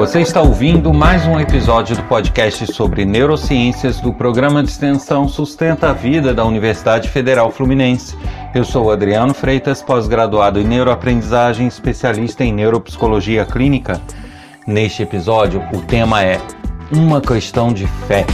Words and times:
Você 0.00 0.22
está 0.22 0.40
ouvindo 0.40 0.94
mais 0.94 1.26
um 1.26 1.38
episódio 1.38 1.94
do 1.94 2.02
podcast 2.04 2.72
sobre 2.72 3.04
neurociências 3.04 4.00
do 4.00 4.14
programa 4.14 4.62
de 4.62 4.70
extensão 4.70 5.28
Sustenta 5.28 5.90
a 5.90 5.92
Vida 5.92 6.32
da 6.32 6.42
Universidade 6.42 7.10
Federal 7.10 7.50
Fluminense. 7.50 8.16
Eu 8.54 8.64
sou 8.64 8.90
Adriano 8.90 9.34
Freitas, 9.34 9.82
pós-graduado 9.82 10.58
em 10.58 10.64
neuroaprendizagem, 10.64 11.66
especialista 11.66 12.42
em 12.42 12.50
neuropsicologia 12.50 13.44
clínica. 13.44 14.00
Neste 14.66 15.02
episódio, 15.02 15.62
o 15.70 15.82
tema 15.82 16.24
é 16.24 16.40
uma 16.90 17.20
questão 17.20 17.70
de 17.70 17.86
fé. 18.08 18.24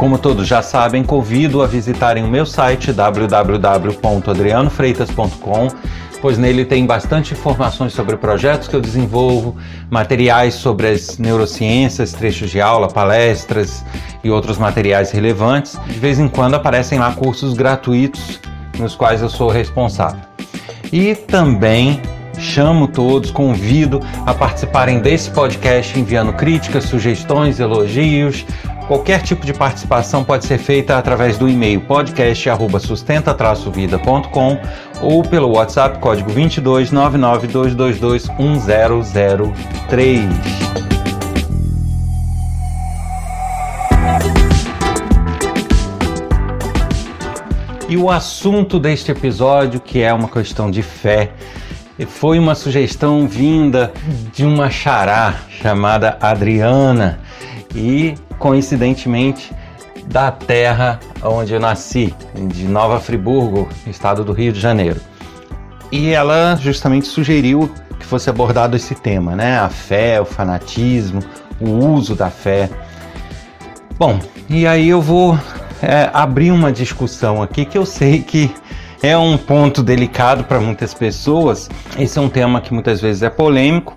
Como 0.00 0.16
todos 0.16 0.48
já 0.48 0.62
sabem, 0.62 1.04
convido 1.04 1.60
a 1.60 1.66
visitarem 1.66 2.24
o 2.24 2.26
meu 2.26 2.46
site 2.46 2.90
www.adrianofreitas.com, 2.90 5.68
pois 6.22 6.38
nele 6.38 6.64
tem 6.64 6.86
bastante 6.86 7.34
informações 7.34 7.92
sobre 7.92 8.16
projetos 8.16 8.66
que 8.66 8.74
eu 8.74 8.80
desenvolvo, 8.80 9.58
materiais 9.90 10.54
sobre 10.54 10.88
as 10.88 11.18
neurociências, 11.18 12.14
trechos 12.14 12.50
de 12.50 12.62
aula, 12.62 12.88
palestras 12.88 13.84
e 14.24 14.30
outros 14.30 14.56
materiais 14.56 15.10
relevantes. 15.10 15.78
De 15.86 15.98
vez 15.98 16.18
em 16.18 16.28
quando 16.28 16.54
aparecem 16.54 16.98
lá 16.98 17.12
cursos 17.12 17.52
gratuitos 17.52 18.40
nos 18.78 18.94
quais 18.94 19.20
eu 19.20 19.28
sou 19.28 19.50
responsável. 19.50 20.22
E 20.90 21.14
também 21.14 22.00
chamo 22.38 22.88
todos, 22.88 23.30
convido 23.30 24.00
a 24.24 24.32
participarem 24.32 25.00
desse 25.00 25.30
podcast 25.30 26.00
enviando 26.00 26.32
críticas, 26.32 26.84
sugestões, 26.84 27.60
elogios, 27.60 28.46
Qualquer 28.90 29.22
tipo 29.22 29.46
de 29.46 29.54
participação 29.54 30.24
pode 30.24 30.44
ser 30.44 30.58
feita 30.58 30.98
através 30.98 31.38
do 31.38 31.48
e-mail 31.48 31.80
podcast@sustenta-vida.com 31.82 34.58
ou 35.00 35.22
pelo 35.22 35.54
WhatsApp 35.54 36.00
código 36.00 36.28
22 36.28 36.90
99222 36.90 38.28
1003. 38.36 40.24
E 47.88 47.96
o 47.96 48.10
assunto 48.10 48.80
deste 48.80 49.12
episódio, 49.12 49.78
que 49.78 50.02
é 50.02 50.12
uma 50.12 50.28
questão 50.28 50.68
de 50.68 50.82
fé, 50.82 51.30
foi 52.08 52.40
uma 52.40 52.56
sugestão 52.56 53.28
vinda 53.28 53.92
de 54.32 54.44
uma 54.44 54.68
xará 54.68 55.36
chamada 55.62 56.18
Adriana. 56.20 57.20
E 57.74 58.14
coincidentemente 58.38 59.52
da 60.06 60.30
terra 60.30 60.98
onde 61.22 61.52
eu 61.54 61.60
nasci, 61.60 62.14
de 62.34 62.64
Nova 62.64 62.98
Friburgo, 62.98 63.68
estado 63.86 64.24
do 64.24 64.32
Rio 64.32 64.52
de 64.52 64.58
Janeiro. 64.60 65.00
E 65.92 66.10
ela 66.10 66.56
justamente 66.56 67.06
sugeriu 67.06 67.70
que 67.98 68.06
fosse 68.06 68.30
abordado 68.30 68.76
esse 68.76 68.94
tema, 68.94 69.36
né? 69.36 69.58
A 69.58 69.68
fé, 69.68 70.20
o 70.20 70.24
fanatismo, 70.24 71.20
o 71.60 71.70
uso 71.70 72.14
da 72.14 72.30
fé. 72.30 72.70
Bom, 73.98 74.18
e 74.48 74.66
aí 74.66 74.88
eu 74.88 75.00
vou 75.00 75.38
é, 75.82 76.10
abrir 76.12 76.50
uma 76.50 76.72
discussão 76.72 77.42
aqui 77.42 77.64
que 77.64 77.76
eu 77.76 77.84
sei 77.84 78.22
que 78.22 78.50
é 79.02 79.16
um 79.16 79.36
ponto 79.36 79.82
delicado 79.82 80.44
para 80.44 80.60
muitas 80.60 80.94
pessoas. 80.94 81.68
Esse 81.98 82.18
é 82.18 82.22
um 82.22 82.28
tema 82.28 82.60
que 82.60 82.72
muitas 82.72 83.00
vezes 83.00 83.22
é 83.22 83.30
polêmico 83.30 83.96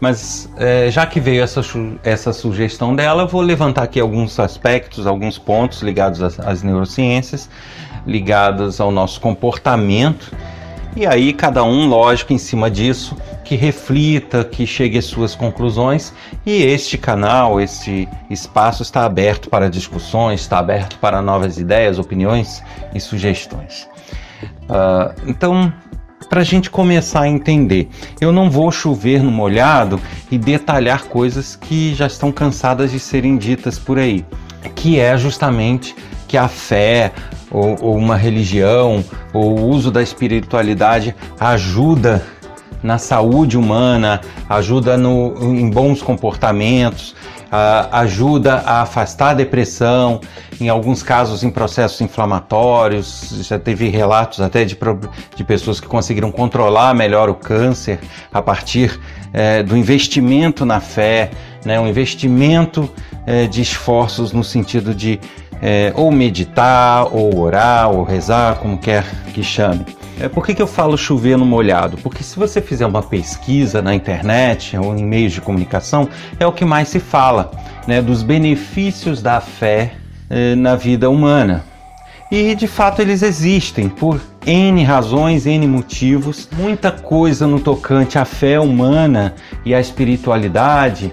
mas 0.00 0.48
é, 0.56 0.90
já 0.90 1.06
que 1.06 1.20
veio 1.20 1.42
essa, 1.42 1.60
essa 2.02 2.32
sugestão 2.32 2.96
dela, 2.96 3.22
eu 3.22 3.28
vou 3.28 3.42
levantar 3.42 3.82
aqui 3.82 4.00
alguns 4.00 4.40
aspectos, 4.40 5.06
alguns 5.06 5.38
pontos 5.38 5.82
ligados 5.82 6.22
às, 6.22 6.40
às 6.40 6.62
neurociências, 6.62 7.50
ligados 8.06 8.80
ao 8.80 8.90
nosso 8.90 9.20
comportamento. 9.20 10.34
E 10.96 11.06
aí, 11.06 11.32
cada 11.32 11.62
um, 11.62 11.86
lógico, 11.86 12.32
em 12.32 12.38
cima 12.38 12.70
disso, 12.70 13.14
que 13.44 13.54
reflita, 13.54 14.42
que 14.42 14.66
chegue 14.66 14.98
às 14.98 15.04
suas 15.04 15.34
conclusões. 15.34 16.12
E 16.46 16.62
este 16.62 16.96
canal, 16.96 17.60
este 17.60 18.08
espaço 18.28 18.82
está 18.82 19.04
aberto 19.04 19.48
para 19.50 19.68
discussões, 19.68 20.40
está 20.40 20.58
aberto 20.58 20.98
para 20.98 21.20
novas 21.20 21.58
ideias, 21.58 21.98
opiniões 21.98 22.62
e 22.94 23.00
sugestões. 23.00 23.88
Uh, 24.70 25.12
então, 25.26 25.72
para 26.30 26.42
a 26.42 26.44
gente 26.44 26.70
começar 26.70 27.22
a 27.22 27.28
entender. 27.28 27.88
Eu 28.20 28.30
não 28.30 28.48
vou 28.48 28.70
chover 28.70 29.20
no 29.20 29.32
molhado 29.32 30.00
e 30.30 30.38
detalhar 30.38 31.06
coisas 31.06 31.56
que 31.56 31.92
já 31.92 32.06
estão 32.06 32.30
cansadas 32.30 32.92
de 32.92 33.00
serem 33.00 33.36
ditas 33.36 33.80
por 33.80 33.98
aí, 33.98 34.24
que 34.76 35.00
é 35.00 35.18
justamente 35.18 35.94
que 36.28 36.36
a 36.36 36.46
fé 36.46 37.12
ou, 37.50 37.76
ou 37.82 37.96
uma 37.96 38.16
religião 38.16 39.04
ou 39.34 39.58
o 39.58 39.68
uso 39.68 39.90
da 39.90 40.00
espiritualidade 40.00 41.16
ajuda 41.40 42.24
na 42.80 42.96
saúde 42.96 43.58
humana, 43.58 44.20
ajuda 44.48 44.96
no, 44.96 45.34
em 45.42 45.68
bons 45.68 46.00
comportamentos, 46.00 47.14
ajuda 47.50 48.62
a 48.64 48.82
afastar 48.82 49.30
a 49.30 49.34
depressão, 49.34 50.20
em 50.60 50.68
alguns 50.68 51.02
casos 51.02 51.42
em 51.42 51.50
processos 51.50 52.00
inflamatórios, 52.00 53.42
já 53.42 53.58
teve 53.58 53.88
relatos 53.88 54.40
até 54.40 54.64
de, 54.64 54.78
de 55.34 55.44
pessoas 55.44 55.80
que 55.80 55.86
conseguiram 55.88 56.30
controlar 56.30 56.94
melhor 56.94 57.28
o 57.28 57.34
câncer 57.34 57.98
a 58.32 58.40
partir 58.40 59.00
é, 59.32 59.62
do 59.62 59.76
investimento 59.76 60.64
na 60.64 60.80
fé, 60.80 61.30
né, 61.64 61.78
um 61.80 61.88
investimento 61.88 62.88
é, 63.26 63.46
de 63.46 63.60
esforços 63.60 64.32
no 64.32 64.44
sentido 64.44 64.94
de 64.94 65.18
é, 65.60 65.92
ou 65.94 66.10
meditar, 66.10 67.14
ou 67.14 67.38
orar, 67.38 67.90
ou 67.90 68.02
rezar, 68.02 68.56
como 68.56 68.78
quer 68.78 69.04
que 69.34 69.42
chame. 69.42 69.84
É, 70.20 70.28
por 70.28 70.44
que, 70.44 70.54
que 70.54 70.60
eu 70.60 70.66
falo 70.66 70.98
chover 70.98 71.38
no 71.38 71.46
molhado? 71.46 71.96
Porque 71.96 72.22
se 72.22 72.38
você 72.38 72.60
fizer 72.60 72.84
uma 72.84 73.02
pesquisa 73.02 73.80
na 73.80 73.94
internet 73.94 74.76
ou 74.76 74.94
em 74.94 75.02
meios 75.02 75.32
de 75.32 75.40
comunicação, 75.40 76.10
é 76.38 76.46
o 76.46 76.52
que 76.52 76.62
mais 76.62 76.88
se 76.88 77.00
fala, 77.00 77.50
né, 77.86 78.02
dos 78.02 78.22
benefícios 78.22 79.22
da 79.22 79.40
fé 79.40 79.94
eh, 80.28 80.54
na 80.54 80.76
vida 80.76 81.08
humana. 81.08 81.64
E 82.30 82.54
de 82.54 82.68
fato 82.68 83.00
eles 83.00 83.22
existem 83.22 83.88
por 83.88 84.20
N 84.46 84.84
razões, 84.84 85.46
N 85.46 85.66
motivos. 85.66 86.46
Muita 86.52 86.92
coisa 86.92 87.46
no 87.46 87.58
tocante 87.58 88.18
à 88.18 88.24
fé 88.26 88.60
humana 88.60 89.34
e 89.64 89.74
à 89.74 89.80
espiritualidade 89.80 91.12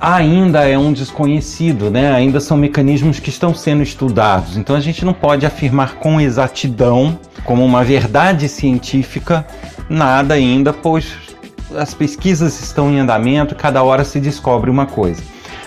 ainda 0.00 0.68
é 0.68 0.78
um 0.78 0.92
desconhecido, 0.92 1.90
né? 1.90 2.12
Ainda 2.12 2.40
são 2.40 2.56
mecanismos 2.56 3.18
que 3.18 3.30
estão 3.30 3.54
sendo 3.54 3.82
estudados. 3.82 4.56
Então 4.56 4.76
a 4.76 4.80
gente 4.80 5.04
não 5.04 5.12
pode 5.12 5.46
afirmar 5.46 5.94
com 5.94 6.20
exatidão, 6.20 7.18
como 7.44 7.64
uma 7.64 7.84
verdade 7.84 8.48
científica, 8.48 9.46
nada 9.88 10.34
ainda, 10.34 10.72
pois 10.72 11.14
as 11.76 11.94
pesquisas 11.94 12.60
estão 12.60 12.90
em 12.90 12.98
andamento, 12.98 13.54
cada 13.54 13.82
hora 13.82 14.04
se 14.04 14.20
descobre 14.20 14.70
uma 14.70 14.86
coisa. 14.86 15.22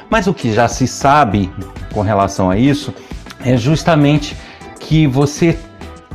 Mas 0.10 0.28
o 0.28 0.34
que 0.34 0.52
já 0.54 0.68
se 0.68 0.88
sabe 0.88 1.52
com 1.94 2.02
relação 2.02 2.50
a 2.50 2.58
isso 2.58 2.94
é 3.44 3.56
justamente 3.56 4.36
que 4.80 5.06
você 5.06 5.58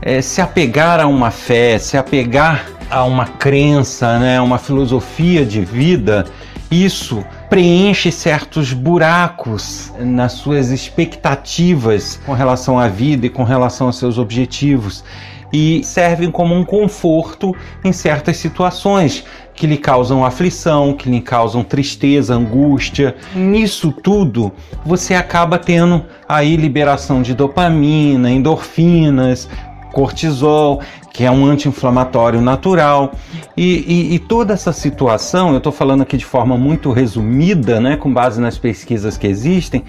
é, 0.02 0.20
se 0.20 0.40
apegar 0.40 1.00
a 1.00 1.06
uma 1.06 1.30
fé, 1.30 1.78
se 1.78 1.96
apegar 1.96 2.66
a 2.90 3.04
uma 3.04 3.26
crença, 3.26 4.18
né, 4.18 4.40
uma 4.40 4.58
filosofia 4.58 5.44
de 5.44 5.60
vida, 5.60 6.26
isso 6.70 7.24
preenche 7.54 8.10
certos 8.10 8.72
buracos 8.72 9.92
nas 10.00 10.32
suas 10.32 10.70
expectativas 10.70 12.18
com 12.26 12.32
relação 12.32 12.80
à 12.80 12.88
vida 12.88 13.26
e 13.26 13.30
com 13.30 13.44
relação 13.44 13.86
aos 13.86 13.96
seus 13.96 14.18
objetivos 14.18 15.04
e 15.52 15.84
servem 15.84 16.32
como 16.32 16.52
um 16.52 16.64
conforto 16.64 17.54
em 17.84 17.92
certas 17.92 18.38
situações 18.38 19.24
que 19.54 19.68
lhe 19.68 19.76
causam 19.76 20.24
aflição, 20.24 20.94
que 20.94 21.08
lhe 21.08 21.20
causam 21.20 21.62
tristeza, 21.62 22.34
angústia. 22.34 23.14
Nisso 23.36 23.92
tudo, 23.92 24.50
você 24.84 25.14
acaba 25.14 25.56
tendo 25.56 26.04
aí 26.28 26.56
liberação 26.56 27.22
de 27.22 27.34
dopamina, 27.34 28.32
endorfinas, 28.32 29.48
cortisol, 29.94 30.82
que 31.12 31.24
é 31.24 31.30
um 31.30 31.46
anti-inflamatório 31.46 32.42
natural. 32.42 33.14
E, 33.56 34.10
e, 34.10 34.14
e, 34.14 34.18
toda 34.18 34.52
essa 34.52 34.72
situação, 34.72 35.52
eu 35.52 35.58
estou 35.58 35.72
falando 35.72 36.02
aqui 36.02 36.16
de 36.16 36.24
forma 36.24 36.58
muito 36.58 36.90
resumida, 36.90 37.80
né, 37.80 37.96
com 37.96 38.12
base 38.12 38.40
nas 38.40 38.58
pesquisas 38.58 39.16
que 39.16 39.26
existem, 39.26 39.84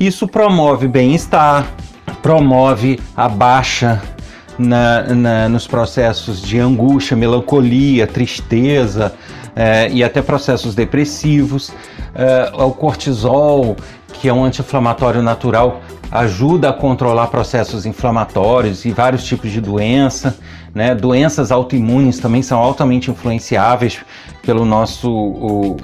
isso 0.00 0.26
promove 0.26 0.88
bem-estar, 0.88 1.66
promove 2.22 2.98
a 3.14 3.28
baixa 3.28 4.02
na, 4.58 5.02
na, 5.14 5.48
nos 5.48 5.66
processos 5.66 6.40
de 6.40 6.58
angústia, 6.58 7.16
melancolia, 7.16 8.06
tristeza 8.06 9.14
é, 9.54 9.90
e 9.90 10.02
até 10.02 10.22
processos 10.22 10.74
depressivos. 10.74 11.72
É, 12.14 12.50
o 12.54 12.70
cortisol, 12.72 13.76
que 14.14 14.28
é 14.28 14.32
um 14.32 14.44
anti-inflamatório 14.44 15.22
natural, 15.22 15.82
ajuda 16.10 16.70
a 16.70 16.72
controlar 16.72 17.28
processos 17.28 17.86
inflamatórios 17.86 18.84
e 18.84 18.90
vários 18.90 19.24
tipos 19.24 19.50
de 19.50 19.60
doença. 19.60 20.36
Né? 20.74 20.94
Doenças 20.94 21.50
autoimunes 21.52 22.18
também 22.18 22.42
são 22.42 22.58
altamente 22.58 23.10
influenciáveis 23.10 23.98
pelo 24.42 24.64
nosso 24.64 25.76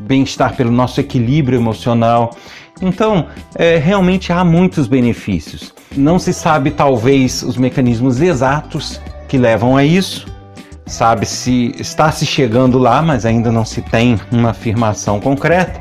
bem-estar, 0.00 0.54
pelo 0.54 0.70
nosso 0.70 1.00
equilíbrio 1.00 1.58
emocional. 1.58 2.36
Então, 2.80 3.26
é, 3.54 3.76
realmente 3.76 4.32
há 4.32 4.44
muitos 4.44 4.86
benefícios. 4.86 5.74
Não 5.96 6.18
se 6.18 6.32
sabe, 6.32 6.70
talvez, 6.70 7.42
os 7.42 7.56
mecanismos 7.56 8.20
exatos 8.20 9.00
que 9.26 9.36
levam 9.36 9.76
a 9.76 9.84
isso. 9.84 10.26
Sabe 10.86 11.26
se 11.26 11.74
está 11.78 12.10
se 12.10 12.24
chegando 12.24 12.78
lá, 12.78 13.02
mas 13.02 13.26
ainda 13.26 13.52
não 13.52 13.64
se 13.64 13.82
tem 13.82 14.18
uma 14.30 14.50
afirmação 14.50 15.20
concreta. 15.20 15.80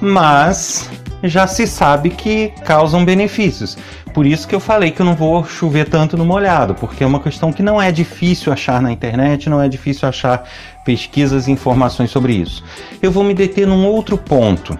Mas 0.00 0.88
já 1.22 1.46
se 1.46 1.66
sabe 1.66 2.10
que 2.10 2.52
causam 2.64 3.04
benefícios. 3.04 3.76
Por 4.12 4.26
isso 4.26 4.48
que 4.48 4.54
eu 4.54 4.60
falei 4.60 4.90
que 4.90 5.00
eu 5.00 5.06
não 5.06 5.14
vou 5.14 5.44
chover 5.44 5.88
tanto 5.88 6.16
no 6.16 6.24
molhado, 6.24 6.74
porque 6.74 7.04
é 7.04 7.06
uma 7.06 7.20
questão 7.20 7.52
que 7.52 7.62
não 7.62 7.80
é 7.80 7.92
difícil 7.92 8.52
achar 8.52 8.80
na 8.80 8.90
internet, 8.90 9.48
não 9.48 9.60
é 9.60 9.68
difícil 9.68 10.08
achar 10.08 10.48
pesquisas 10.84 11.46
e 11.46 11.52
informações 11.52 12.10
sobre 12.10 12.34
isso. 12.34 12.64
Eu 13.02 13.10
vou 13.10 13.22
me 13.22 13.34
deter 13.34 13.66
num 13.66 13.86
outro 13.86 14.16
ponto, 14.16 14.78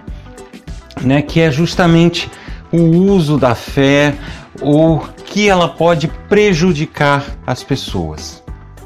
né, 1.01 1.21
que 1.21 1.39
é 1.39 1.51
justamente 1.51 2.29
o 2.71 2.81
uso 2.81 3.37
da 3.37 3.55
fé 3.55 4.13
ou 4.61 5.07
que 5.25 5.47
ela 5.47 5.69
pode 5.69 6.07
prejudicar 6.27 7.23
as 7.45 7.63
pessoas. 7.63 8.38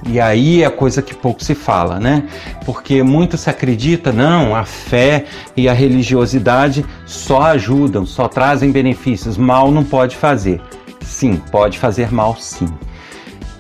E 0.06 0.20
aí 0.20 0.64
é 0.64 0.70
coisa 0.70 1.02
que 1.02 1.14
pouco 1.14 1.44
se 1.44 1.56
fala, 1.56 2.00
né? 2.00 2.24
Porque 2.66 3.02
muito 3.02 3.38
se 3.38 3.50
acredita, 3.50 4.12
não, 4.12 4.56
a 4.56 4.66
fé 4.66 5.26
e 5.56 5.70
a 5.70 5.74
religiosidade 5.74 6.86
só 7.06 7.44
ajudam, 7.44 8.06
só 8.06 8.28
trazem 8.28 8.72
benefícios, 8.72 9.38
mal 9.38 9.72
não 9.72 9.84
pode 9.84 10.16
fazer. 10.16 10.62
Sim, 11.02 11.42
pode 11.52 11.80
fazer 11.80 12.12
mal 12.12 12.36
sim. 12.38 12.68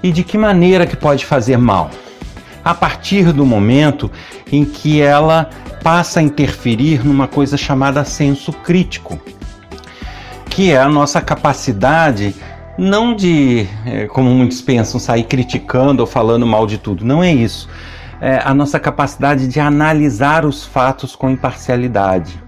E 0.01 0.11
de 0.11 0.23
que 0.23 0.37
maneira 0.37 0.85
que 0.85 0.97
pode 0.97 1.25
fazer 1.25 1.57
mal? 1.57 1.89
A 2.63 2.73
partir 2.73 3.31
do 3.31 3.45
momento 3.45 4.11
em 4.51 4.65
que 4.65 5.01
ela 5.01 5.49
passa 5.81 6.19
a 6.19 6.23
interferir 6.23 7.05
numa 7.05 7.27
coisa 7.27 7.57
chamada 7.57 8.05
senso 8.05 8.51
crítico, 8.51 9.19
que 10.49 10.71
é 10.71 10.77
a 10.77 10.87
nossa 10.87 11.21
capacidade 11.21 12.35
não 12.77 13.15
de, 13.15 13.67
é, 13.85 14.07
como 14.07 14.29
muitos 14.29 14.61
pensam, 14.61 14.99
sair 14.99 15.23
criticando 15.23 16.01
ou 16.01 16.07
falando 16.07 16.45
mal 16.45 16.65
de 16.65 16.77
tudo. 16.77 17.05
Não 17.05 17.23
é 17.23 17.31
isso. 17.33 17.69
É 18.19 18.41
a 18.43 18.53
nossa 18.53 18.79
capacidade 18.79 19.47
de 19.47 19.59
analisar 19.59 20.45
os 20.45 20.65
fatos 20.65 21.15
com 21.15 21.29
imparcialidade. 21.29 22.41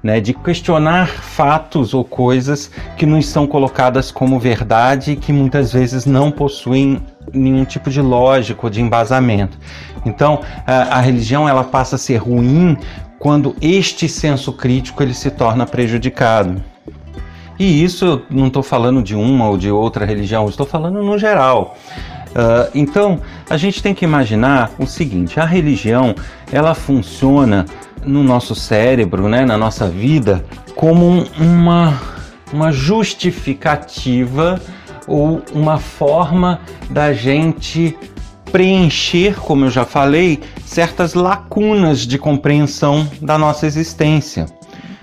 Né, 0.00 0.20
de 0.20 0.32
questionar 0.32 1.08
fatos 1.08 1.92
ou 1.92 2.04
coisas 2.04 2.70
que 2.96 3.04
nos 3.04 3.26
são 3.26 3.48
colocadas 3.48 4.12
como 4.12 4.38
verdade 4.38 5.10
e 5.10 5.16
que 5.16 5.32
muitas 5.32 5.72
vezes 5.72 6.06
não 6.06 6.30
possuem 6.30 7.02
nenhum 7.34 7.64
tipo 7.64 7.90
de 7.90 8.00
lógica 8.00 8.60
ou 8.62 8.70
de 8.70 8.80
embasamento. 8.80 9.58
Então, 10.06 10.40
a, 10.64 10.98
a 10.98 11.00
religião 11.00 11.48
ela 11.48 11.64
passa 11.64 11.96
a 11.96 11.98
ser 11.98 12.18
ruim 12.18 12.76
quando 13.18 13.56
este 13.60 14.08
senso 14.08 14.52
crítico 14.52 15.02
ele 15.02 15.14
se 15.14 15.32
torna 15.32 15.66
prejudicado. 15.66 16.62
E 17.58 17.82
isso 17.82 18.04
eu 18.04 18.22
não 18.30 18.46
estou 18.46 18.62
falando 18.62 19.02
de 19.02 19.16
uma 19.16 19.48
ou 19.48 19.58
de 19.58 19.70
outra 19.70 20.06
religião, 20.06 20.48
estou 20.48 20.66
falando 20.66 21.02
no 21.02 21.18
geral. 21.18 21.76
Uh, 22.28 22.70
então, 22.74 23.20
a 23.50 23.56
gente 23.56 23.82
tem 23.82 23.94
que 23.94 24.04
imaginar 24.04 24.70
o 24.78 24.86
seguinte: 24.86 25.40
a 25.40 25.44
religião 25.44 26.14
ela 26.52 26.74
funciona 26.74 27.66
no 28.04 28.22
nosso 28.22 28.54
cérebro, 28.54 29.28
né, 29.28 29.44
na 29.44 29.58
nossa 29.58 29.88
vida, 29.88 30.44
como 30.76 31.26
uma, 31.38 32.00
uma 32.52 32.70
justificativa 32.70 34.60
ou 35.06 35.42
uma 35.52 35.78
forma 35.78 36.60
da 36.88 37.12
gente 37.12 37.96
preencher, 38.52 39.34
como 39.40 39.64
eu 39.64 39.70
já 39.70 39.84
falei, 39.84 40.40
certas 40.64 41.14
lacunas 41.14 42.00
de 42.00 42.18
compreensão 42.18 43.08
da 43.20 43.36
nossa 43.36 43.66
existência 43.66 44.46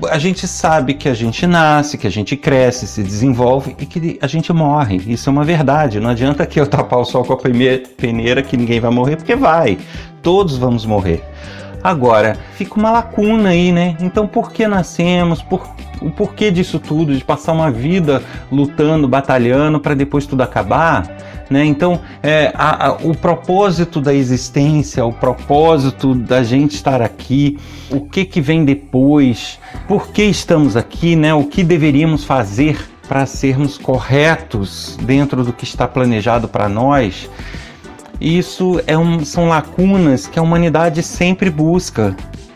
a 0.04 0.18
gente 0.18 0.48
sabe 0.48 0.94
que 0.94 1.08
a 1.08 1.14
gente 1.14 1.48
nasce, 1.48 1.98
que 1.98 2.06
a 2.06 2.12
gente 2.12 2.36
cresce, 2.36 2.86
se 2.86 3.02
desenvolve 3.02 3.76
e 3.80 3.86
que 3.86 4.20
a 4.22 4.28
gente 4.28 4.52
morre. 4.52 5.02
Isso 5.08 5.30
é 5.30 5.32
uma 5.32 5.44
verdade. 5.44 6.00
Não 6.00 6.10
adianta 6.10 6.46
que 6.46 6.60
eu 6.60 6.68
tapar 6.68 7.00
o 7.00 7.06
sol 7.06 7.24
com 7.24 7.34
a 7.34 7.38
peneira 7.38 8.42
que 8.42 8.58
ninguém 8.58 8.80
vai 8.80 8.92
morrer, 8.92 9.16
porque 9.16 9.36
vai. 9.36 9.78
Todos 10.22 10.58
vamos 10.58 10.86
morrer. 10.86 11.24
Agora, 11.82 12.36
fica 12.56 12.76
uma 12.76 12.92
lacuna 12.92 13.50
aí, 13.50 13.72
né? 13.72 13.96
Então, 14.02 14.28
por 14.28 14.52
que 14.52 14.68
nascemos? 14.68 15.42
Por, 15.44 15.62
o 16.02 16.10
porquê 16.10 16.50
disso 16.50 16.80
tudo? 16.80 17.16
De 17.16 17.24
passar 17.24 17.54
uma 17.54 17.70
vida 17.70 18.24
lutando, 18.52 19.08
batalhando 19.08 19.80
para 19.80 19.94
depois 19.94 20.26
tudo 20.26 20.42
acabar? 20.42 21.08
Né? 21.50 21.66
Então, 21.66 22.02
é, 22.24 22.52
a, 22.56 22.88
a, 22.88 22.92
o 22.94 23.16
propósito 23.16 24.02
da 24.02 24.14
existência, 24.14 25.06
o 25.06 25.14
propósito 25.14 26.16
da 26.16 26.44
gente 26.44 26.76
estar 26.76 27.02
aqui, 27.02 27.60
o 27.90 28.02
que, 28.02 28.26
que 28.26 28.42
vem 28.42 28.66
depois, 28.66 29.60
por 29.88 30.08
que 30.08 30.24
estamos 30.24 30.76
aqui, 30.76 31.16
né? 31.16 31.34
o 31.34 31.44
que 31.44 31.64
deveríamos 31.64 32.24
fazer 32.24 32.78
para 33.08 33.26
sermos 33.26 33.78
corretos 33.78 34.98
dentro 35.04 35.44
do 35.44 35.54
que 35.54 35.64
está 35.64 35.88
planejado 35.88 36.48
para 36.48 36.68
nós. 36.68 37.30
Isso 38.20 38.82
é 38.88 38.98
um, 38.98 39.24
são 39.24 39.48
lacunas 39.48 40.26
que 40.26 40.40
a 40.40 40.42
humanidade 40.42 41.04
sempre 41.04 41.50
busca 41.50 42.16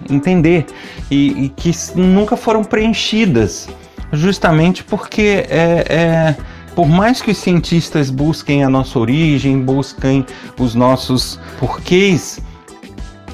entender 0.10 0.66
e, 1.12 1.46
e 1.46 1.50
que 1.50 1.72
nunca 1.96 2.38
foram 2.38 2.64
preenchidas, 2.64 3.70
justamente 4.12 4.84
porque 4.84 5.46
é, 5.50 5.86
é 5.88 6.36
por 6.80 6.88
mais 6.88 7.22
que 7.22 7.32
os 7.32 7.38
cientistas 7.38 8.10
busquem 8.10 8.64
a 8.64 8.70
nossa 8.70 8.98
origem, 8.98 9.60
busquem 9.60 10.26
os 10.58 10.74
nossos 10.74 11.38
porquês, 11.60 12.40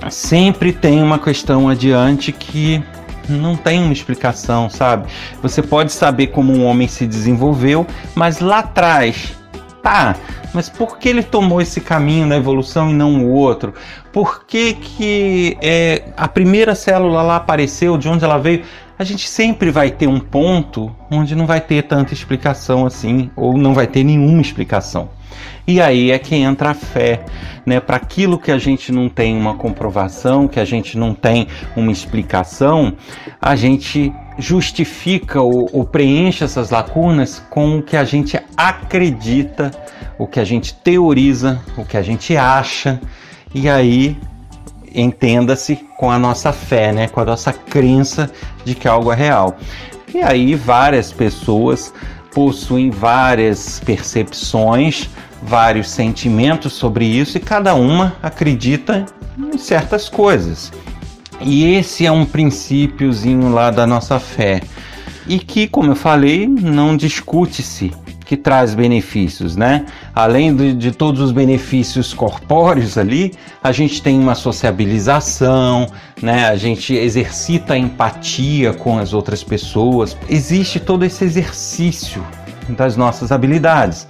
sempre 0.10 0.74
tem 0.74 1.00
uma 1.00 1.20
questão 1.20 1.70
adiante 1.70 2.32
que 2.32 2.84
não 3.30 3.56
tem 3.56 3.84
uma 3.84 3.94
explicação, 3.94 4.68
sabe? 4.68 5.08
Você 5.44 5.62
pode 5.62 5.92
saber 5.92 6.28
como 6.28 6.52
um 6.52 6.66
homem 6.66 6.88
se 6.88 7.06
desenvolveu, 7.06 7.86
mas 8.16 8.40
lá 8.40 8.60
atrás, 8.60 9.38
tá, 9.84 10.16
mas 10.52 10.68
por 10.68 10.98
que 10.98 11.08
ele 11.08 11.22
tomou 11.22 11.62
esse 11.62 11.80
caminho 11.80 12.26
na 12.26 12.38
evolução 12.38 12.90
e 12.90 12.94
não 12.96 13.26
o 13.26 13.30
outro? 13.30 13.76
Por 14.12 14.46
que, 14.46 14.74
que 14.74 15.56
é, 15.62 16.06
a 16.18 16.28
primeira 16.28 16.74
célula 16.74 17.22
lá 17.22 17.36
apareceu, 17.36 17.96
de 17.96 18.10
onde 18.10 18.26
ela 18.26 18.40
veio? 18.40 18.64
A 18.98 19.04
gente 19.04 19.28
sempre 19.28 19.72
vai 19.72 19.92
ter 19.92 20.08
um 20.08 20.20
ponto 20.20 20.96
onde 21.12 21.36
não 21.36 21.46
vai 21.46 21.60
ter 21.60 21.84
tanta 21.84 22.14
explicação 22.14 22.86
assim, 22.86 23.30
ou 23.36 23.58
não 23.58 23.74
vai 23.74 23.88
ter 23.88 24.04
nenhuma 24.04 24.42
explicação. 24.42 25.10
E 25.68 25.82
aí 25.82 26.12
é 26.12 26.20
que 26.20 26.36
entra 26.36 26.72
a 26.72 26.74
fé, 26.74 27.26
né? 27.66 27.80
Para 27.80 27.98
aquilo 27.98 28.38
que 28.38 28.52
a 28.52 28.58
gente 28.58 28.92
não 28.92 29.10
tem 29.10 29.36
uma 29.36 29.56
comprovação, 29.56 30.48
que 30.48 30.60
a 30.60 30.66
gente 30.66 30.98
não 30.98 31.14
tem 31.14 31.48
uma 31.76 31.92
explicação, 31.92 32.94
a 33.42 33.56
gente 33.56 34.14
justifica 34.38 35.42
ou, 35.42 35.70
ou 35.74 35.84
preenche 35.84 36.44
essas 36.44 36.70
lacunas 36.70 37.40
com 37.50 37.80
o 37.80 37.84
que 37.84 37.98
a 37.98 38.04
gente 38.04 38.40
acredita, 38.56 39.72
o 40.18 40.28
que 40.28 40.40
a 40.40 40.44
gente 40.44 40.74
teoriza, 40.74 41.60
o 41.78 41.84
que 41.84 41.98
a 41.98 42.02
gente 42.02 42.38
acha, 42.38 43.00
e 43.54 43.68
aí 43.68 44.18
entenda-se 44.96 45.76
com 45.98 46.10
a 46.10 46.18
nossa 46.18 46.52
fé, 46.52 46.92
né? 46.92 47.08
com 47.08 47.20
a 47.20 47.26
nossa 47.26 47.52
crença 47.52 48.32
de 48.64 48.74
que 48.74 48.88
algo 48.88 49.12
é 49.12 49.16
real. 49.16 49.58
E 50.14 50.22
aí 50.22 50.56
várias 50.56 51.12
pessoas 51.12 51.94
possuem 52.34 52.90
várias 52.90 53.80
percepções, 53.80 55.10
vários 55.42 55.90
sentimentos 55.90 56.74
sobre 56.74 57.06
isso 57.06 57.38
e 57.38 57.42
cada 57.42 57.76
uma 57.76 58.16
acredita 58.24 59.06
em 59.38 59.58
certas 59.58 60.10
coisas. 60.10 60.72
E 61.42 61.74
esse 61.76 62.06
é 62.06 62.12
um 62.12 62.26
princípiozinho 62.26 63.54
lá 63.54 63.72
da 63.72 63.86
nossa 63.86 64.20
fé. 64.20 64.62
E 65.28 65.40
que, 65.40 65.68
como 65.68 65.92
eu 65.92 65.96
falei, 65.96 66.48
não 66.48 66.96
discute-se 66.96 67.92
que 68.26 68.36
traz 68.36 68.74
benefícios, 68.74 69.56
né? 69.56 69.86
Além 70.14 70.56
de, 70.56 70.74
de, 70.74 70.92
todos 70.92 71.22
os 71.22 71.32
benefícios 71.32 72.14
corpóreos 72.14 72.98
ali, 72.98 73.34
a 73.64 73.72
gente 73.72 74.02
tem 74.02 74.20
uma 74.20 74.36
sociabilização, 74.36 75.88
né? 76.22 76.48
A 76.48 76.56
gente 76.56 76.94
exercita 76.94 77.76
a 77.76 77.78
empatia 77.78 78.74
com 78.74 78.98
as 78.98 79.14
outras 79.14 79.44
pessoas. 79.44 80.18
Existe 80.28 80.80
todo 80.80 81.06
esse 81.06 81.24
exercício 81.24 82.26
das 82.70 82.98
nossas 82.98 83.32
habilidades. 83.32 84.08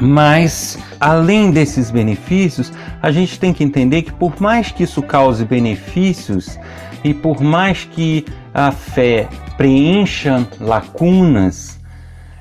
Mas, 0.00 0.78
além 1.00 1.50
desses 1.50 1.90
benefícios, 1.90 2.72
a 3.02 3.10
gente 3.10 3.40
tem 3.40 3.52
que 3.52 3.64
entender 3.64 4.02
que, 4.02 4.12
por 4.12 4.40
mais 4.40 4.70
que 4.70 4.84
isso 4.84 5.02
cause 5.02 5.44
benefícios 5.44 6.58
e 7.02 7.12
por 7.12 7.42
mais 7.42 7.84
que 7.84 8.24
a 8.54 8.70
fé 8.70 9.28
preencha 9.56 10.46
lacunas, 10.60 11.79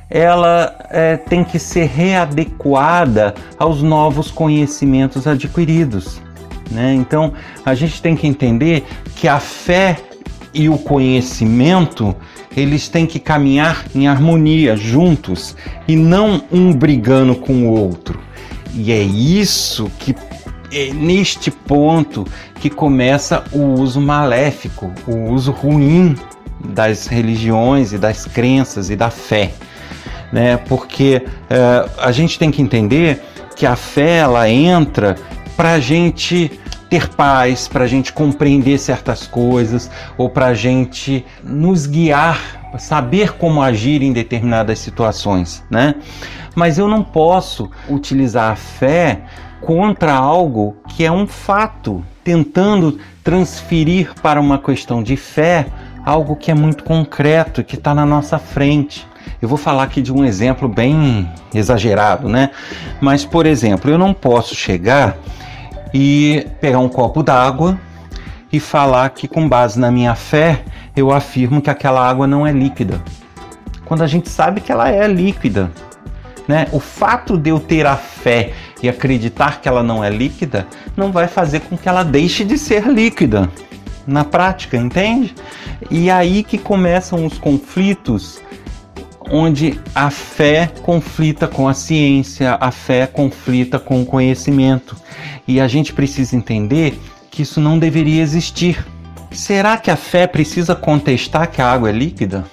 ela 0.10 0.76
é, 0.90 1.18
tem 1.18 1.44
que 1.44 1.60
ser 1.60 1.86
readequada 1.86 3.36
aos 3.58 3.84
novos 3.84 4.32
conhecimentos 4.32 5.28
adquiridos. 5.28 6.22
Né? 6.72 6.94
Então 6.96 7.34
a 7.64 7.76
gente 7.76 8.02
tem 8.02 8.16
que 8.16 8.26
entender 8.26 8.84
que 9.16 9.28
a 9.28 9.40
fé 9.40 9.98
e 10.54 10.68
o 10.68 10.78
conhecimento 10.78 12.16
eles 12.58 12.90
têm 12.90 13.06
que 13.06 13.20
caminhar 13.20 13.86
em 13.94 14.08
harmonia 14.08 14.76
juntos 14.76 15.56
e 15.88 15.96
não 15.96 16.44
um 16.52 16.74
brigando 16.74 17.36
com 17.36 17.68
o 17.68 17.72
outro. 17.72 18.20
E 18.74 18.92
é 18.92 19.02
isso 19.02 19.92
que 20.00 20.16
é 20.72 20.92
neste 20.94 21.52
ponto 21.52 22.26
que 22.56 22.70
começa 22.70 23.44
o 23.52 23.80
uso 23.80 24.02
maléfico, 24.02 24.92
o 25.08 25.32
uso 25.32 25.52
ruim 25.52 26.16
das 26.60 27.08
religiões 27.08 27.94
e 27.94 27.98
das 27.98 28.26
crenças 28.26 28.90
e 28.90 28.96
da 28.96 29.10
fé 29.10 29.52
né? 30.32 30.58
Porque 30.58 31.24
uh, 31.26 31.90
a 31.98 32.12
gente 32.12 32.38
tem 32.38 32.52
que 32.52 32.62
entender 32.62 33.22
que 33.56 33.66
a 33.66 33.76
fé 33.76 34.18
ela 34.18 34.50
entra 34.50 35.16
para 35.56 35.74
a 35.74 35.80
gente 35.80 36.52
ter 36.90 37.08
paz, 37.10 37.68
para 37.68 37.84
a 37.84 37.88
gente 37.88 38.12
compreender 38.12 38.80
certas 38.80 39.28
coisas 39.28 39.92
ou 40.18 40.30
para 40.30 40.48
a 40.48 40.54
gente 40.54 41.26
nos 41.44 41.86
guiar, 41.86 42.40
saber 42.80 43.34
como 43.34 43.62
agir 43.62 44.02
em 44.02 44.12
determinadas 44.12 44.80
situações, 44.80 45.64
né? 45.70 45.96
Mas 46.56 46.78
eu 46.78 46.88
não 46.88 47.04
posso 47.04 47.70
utilizar 47.88 48.52
a 48.52 48.56
fé 48.56 49.22
contra 49.62 50.14
algo 50.14 50.76
que 50.88 51.06
é 51.06 51.12
um 51.12 51.28
fato, 51.28 52.04
tentando 52.24 53.00
transferir 53.24 54.14
para 54.22 54.40
uma 54.40 54.58
questão 54.58 55.04
de 55.04 55.16
fé 55.16 55.68
algo 56.04 56.36
que 56.36 56.50
é 56.50 56.56
muito 56.56 56.84
concreto, 56.84 57.64
que 57.64 57.76
está 57.76 57.94
na 57.94 58.06
nossa 58.06 58.40
frente. 58.40 59.08
Eu 59.42 59.48
vou 59.48 59.58
falar 59.58 59.84
aqui 59.84 60.02
de 60.02 60.12
um 60.12 60.26
exemplo 60.26 60.68
bem 60.68 61.30
exagerado, 61.54 62.28
né? 62.28 62.52
Mas, 63.00 63.26
por 63.26 63.46
exemplo, 63.46 63.90
eu 63.90 63.98
não 63.98 64.14
posso 64.14 64.56
chegar 64.56 65.18
e 65.94 66.46
pegar 66.60 66.80
um 66.80 66.90
copo 66.90 67.24
d'água 67.24 67.80
e 68.52 68.60
falar 68.60 69.10
que, 69.10 69.28
com 69.28 69.48
base 69.48 69.80
na 69.80 69.92
minha 69.92 70.16
fé, 70.16 70.64
eu 70.96 71.12
afirmo 71.12 71.62
que 71.62 71.70
aquela 71.70 72.08
água 72.08 72.28
não 72.28 72.46
é 72.46 72.52
líquida. 72.52 73.02
Quando 73.86 74.04
a 74.04 74.08
gente 74.08 74.30
sabe 74.30 74.62
que 74.62 74.72
ela 74.72 74.90
é 74.90 75.08
líquida. 75.08 75.72
Né? 76.48 76.68
O 76.72 76.80
fato 76.80 77.38
de 77.38 77.52
eu 77.52 77.60
ter 77.60 77.86
a 77.86 77.96
fé 77.96 78.54
e 78.82 78.90
acreditar 78.90 79.62
que 79.62 79.68
ela 79.68 79.84
não 79.84 80.04
é 80.04 80.10
líquida 80.10 80.68
não 80.98 81.12
vai 81.12 81.28
fazer 81.28 81.60
com 81.62 81.78
que 81.78 81.88
ela 81.88 82.04
deixe 82.04 82.44
de 82.44 82.58
ser 82.58 82.88
líquida 82.88 83.50
na 84.08 84.24
prática, 84.24 84.76
entende? 84.76 85.36
E 85.92 86.10
aí 86.10 86.44
que 86.44 86.58
começam 86.58 87.26
os 87.26 87.38
conflitos 87.38 88.42
onde 89.32 89.80
a 89.94 90.10
fé 90.10 90.72
conflita 90.82 91.48
com 91.48 91.68
a 91.68 91.74
ciência, 91.74 92.58
a 92.60 92.72
fé 92.72 93.08
conflita 93.08 93.80
com 93.80 94.02
o 94.02 94.06
conhecimento. 94.06 94.96
E 95.48 95.60
a 95.60 95.68
gente 95.68 95.94
precisa 95.94 96.36
entender 96.36 97.00
que 97.30 97.42
isso 97.42 97.60
não 97.60 97.78
deveria 97.80 98.22
existir. 98.22 98.86
Será 99.32 99.78
que 99.78 99.92
a 99.92 99.96
fé 99.96 100.26
precisa 100.28 100.76
contestar 100.76 101.50
que 101.52 101.62
a 101.62 101.72
água 101.72 101.90
é 101.90 101.94
líquida? 101.94 102.46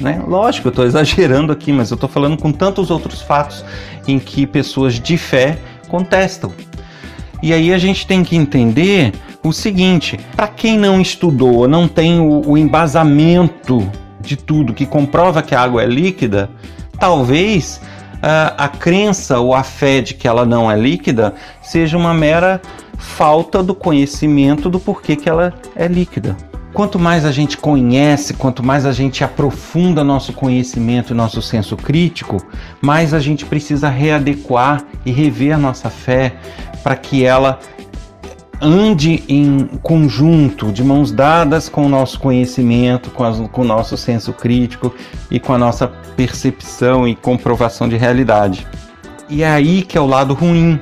Né? 0.00 0.22
Lógico, 0.26 0.68
eu 0.68 0.70
estou 0.70 0.84
exagerando 0.84 1.52
aqui, 1.52 1.72
mas 1.72 1.90
eu 1.90 1.94
estou 1.94 2.08
falando 2.08 2.36
com 2.36 2.52
tantos 2.52 2.90
outros 2.90 3.22
fatos 3.22 3.64
em 4.06 4.18
que 4.18 4.46
pessoas 4.46 5.00
de 5.00 5.16
fé 5.16 5.58
contestam. 5.88 6.52
E 7.42 7.52
aí 7.52 7.72
a 7.72 7.78
gente 7.78 8.06
tem 8.06 8.24
que 8.24 8.36
entender 8.36 9.12
o 9.42 9.52
seguinte: 9.52 10.18
para 10.34 10.48
quem 10.48 10.78
não 10.78 11.00
estudou, 11.00 11.68
não 11.68 11.86
tem 11.86 12.20
o, 12.20 12.42
o 12.46 12.58
embasamento 12.58 13.90
de 14.26 14.36
tudo 14.36 14.74
que 14.74 14.84
comprova 14.84 15.42
que 15.42 15.54
a 15.54 15.60
água 15.60 15.82
é 15.82 15.86
líquida, 15.86 16.50
talvez 16.98 17.80
uh, 18.16 18.54
a 18.58 18.68
crença 18.68 19.38
ou 19.38 19.54
a 19.54 19.62
fé 19.62 20.00
de 20.00 20.14
que 20.14 20.28
ela 20.28 20.44
não 20.44 20.70
é 20.70 20.76
líquida 20.76 21.34
seja 21.62 21.96
uma 21.96 22.12
mera 22.12 22.60
falta 22.98 23.62
do 23.62 23.74
conhecimento 23.74 24.68
do 24.68 24.80
porquê 24.80 25.16
que 25.16 25.28
ela 25.28 25.54
é 25.74 25.86
líquida. 25.86 26.36
Quanto 26.72 26.98
mais 26.98 27.24
a 27.24 27.32
gente 27.32 27.56
conhece, 27.56 28.34
quanto 28.34 28.62
mais 28.62 28.84
a 28.84 28.92
gente 28.92 29.24
aprofunda 29.24 30.04
nosso 30.04 30.34
conhecimento 30.34 31.14
e 31.14 31.16
nosso 31.16 31.40
senso 31.40 31.74
crítico, 31.74 32.36
mais 32.82 33.14
a 33.14 33.18
gente 33.18 33.46
precisa 33.46 33.88
readequar 33.88 34.84
e 35.04 35.10
rever 35.10 35.58
nossa 35.58 35.88
fé 35.88 36.34
para 36.82 36.94
que 36.94 37.24
ela 37.24 37.58
ande 38.60 39.22
em 39.28 39.66
conjunto, 39.82 40.72
de 40.72 40.82
mãos 40.82 41.12
dadas 41.12 41.68
com 41.68 41.86
o 41.86 41.88
nosso 41.88 42.18
conhecimento, 42.18 43.10
com, 43.10 43.24
as, 43.24 43.38
com 43.48 43.62
o 43.62 43.64
nosso 43.64 43.96
senso 43.96 44.32
crítico 44.32 44.94
e 45.30 45.38
com 45.38 45.52
a 45.52 45.58
nossa 45.58 45.88
percepção 46.16 47.06
e 47.06 47.14
comprovação 47.14 47.88
de 47.88 47.96
realidade. 47.96 48.66
E 49.28 49.42
é 49.42 49.48
aí 49.48 49.82
que 49.82 49.98
é 49.98 50.00
o 50.00 50.06
lado 50.06 50.34
ruim, 50.34 50.80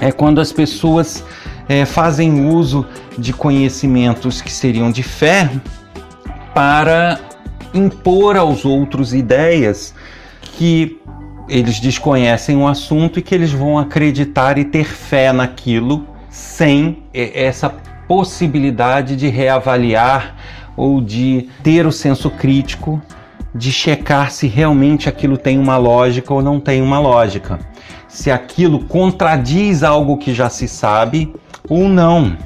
é 0.00 0.12
quando 0.12 0.40
as 0.40 0.52
pessoas 0.52 1.24
é, 1.68 1.84
fazem 1.84 2.46
uso 2.48 2.86
de 3.16 3.32
conhecimentos 3.32 4.40
que 4.40 4.50
seriam 4.50 4.90
de 4.90 5.02
fé 5.02 5.50
para 6.54 7.18
impor 7.72 8.36
aos 8.36 8.64
outros 8.64 9.14
ideias 9.14 9.94
que 10.56 10.98
eles 11.48 11.80
desconhecem 11.80 12.56
o 12.56 12.66
assunto 12.66 13.18
e 13.18 13.22
que 13.22 13.34
eles 13.34 13.52
vão 13.52 13.78
acreditar 13.78 14.58
e 14.58 14.64
ter 14.64 14.84
fé 14.84 15.32
naquilo 15.32 16.06
sem 16.38 17.02
essa 17.12 17.68
possibilidade 18.06 19.16
de 19.16 19.28
reavaliar 19.28 20.36
ou 20.76 21.00
de 21.00 21.48
ter 21.64 21.84
o 21.84 21.90
senso 21.90 22.30
crítico 22.30 23.02
de 23.52 23.72
checar 23.72 24.30
se 24.30 24.46
realmente 24.46 25.08
aquilo 25.08 25.36
tem 25.36 25.58
uma 25.58 25.76
lógica 25.76 26.32
ou 26.32 26.40
não 26.40 26.60
tem 26.60 26.80
uma 26.80 27.00
lógica. 27.00 27.58
Se 28.06 28.30
aquilo 28.30 28.84
contradiz 28.84 29.82
algo 29.82 30.16
que 30.16 30.32
já 30.32 30.48
se 30.48 30.68
sabe 30.68 31.34
ou 31.68 31.88
não. 31.88 32.36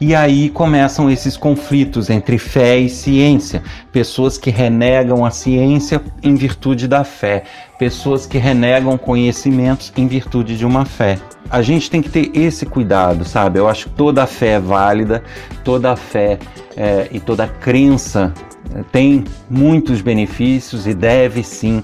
E 0.00 0.14
aí 0.14 0.50
começam 0.50 1.10
esses 1.10 1.36
conflitos 1.36 2.10
entre 2.10 2.38
fé 2.38 2.78
e 2.78 2.88
ciência. 2.88 3.62
Pessoas 3.92 4.36
que 4.36 4.50
renegam 4.50 5.24
a 5.24 5.30
ciência 5.30 6.02
em 6.22 6.34
virtude 6.34 6.88
da 6.88 7.04
fé, 7.04 7.44
pessoas 7.78 8.26
que 8.26 8.38
renegam 8.38 8.98
conhecimentos 8.98 9.92
em 9.96 10.06
virtude 10.06 10.56
de 10.56 10.66
uma 10.66 10.84
fé 10.84 11.18
a 11.50 11.62
gente 11.62 11.90
tem 11.90 12.02
que 12.02 12.08
ter 12.08 12.30
esse 12.34 12.66
cuidado, 12.66 13.24
sabe? 13.24 13.58
Eu 13.58 13.68
acho 13.68 13.88
que 13.88 13.94
toda 13.94 14.26
fé 14.26 14.52
é 14.52 14.60
válida, 14.60 15.22
toda 15.62 15.94
fé 15.94 16.38
é, 16.76 17.08
e 17.12 17.20
toda 17.20 17.46
crença 17.46 18.32
é, 18.74 18.82
tem 18.90 19.24
muitos 19.48 20.00
benefícios 20.00 20.86
e 20.86 20.94
deve 20.94 21.42
sim 21.42 21.82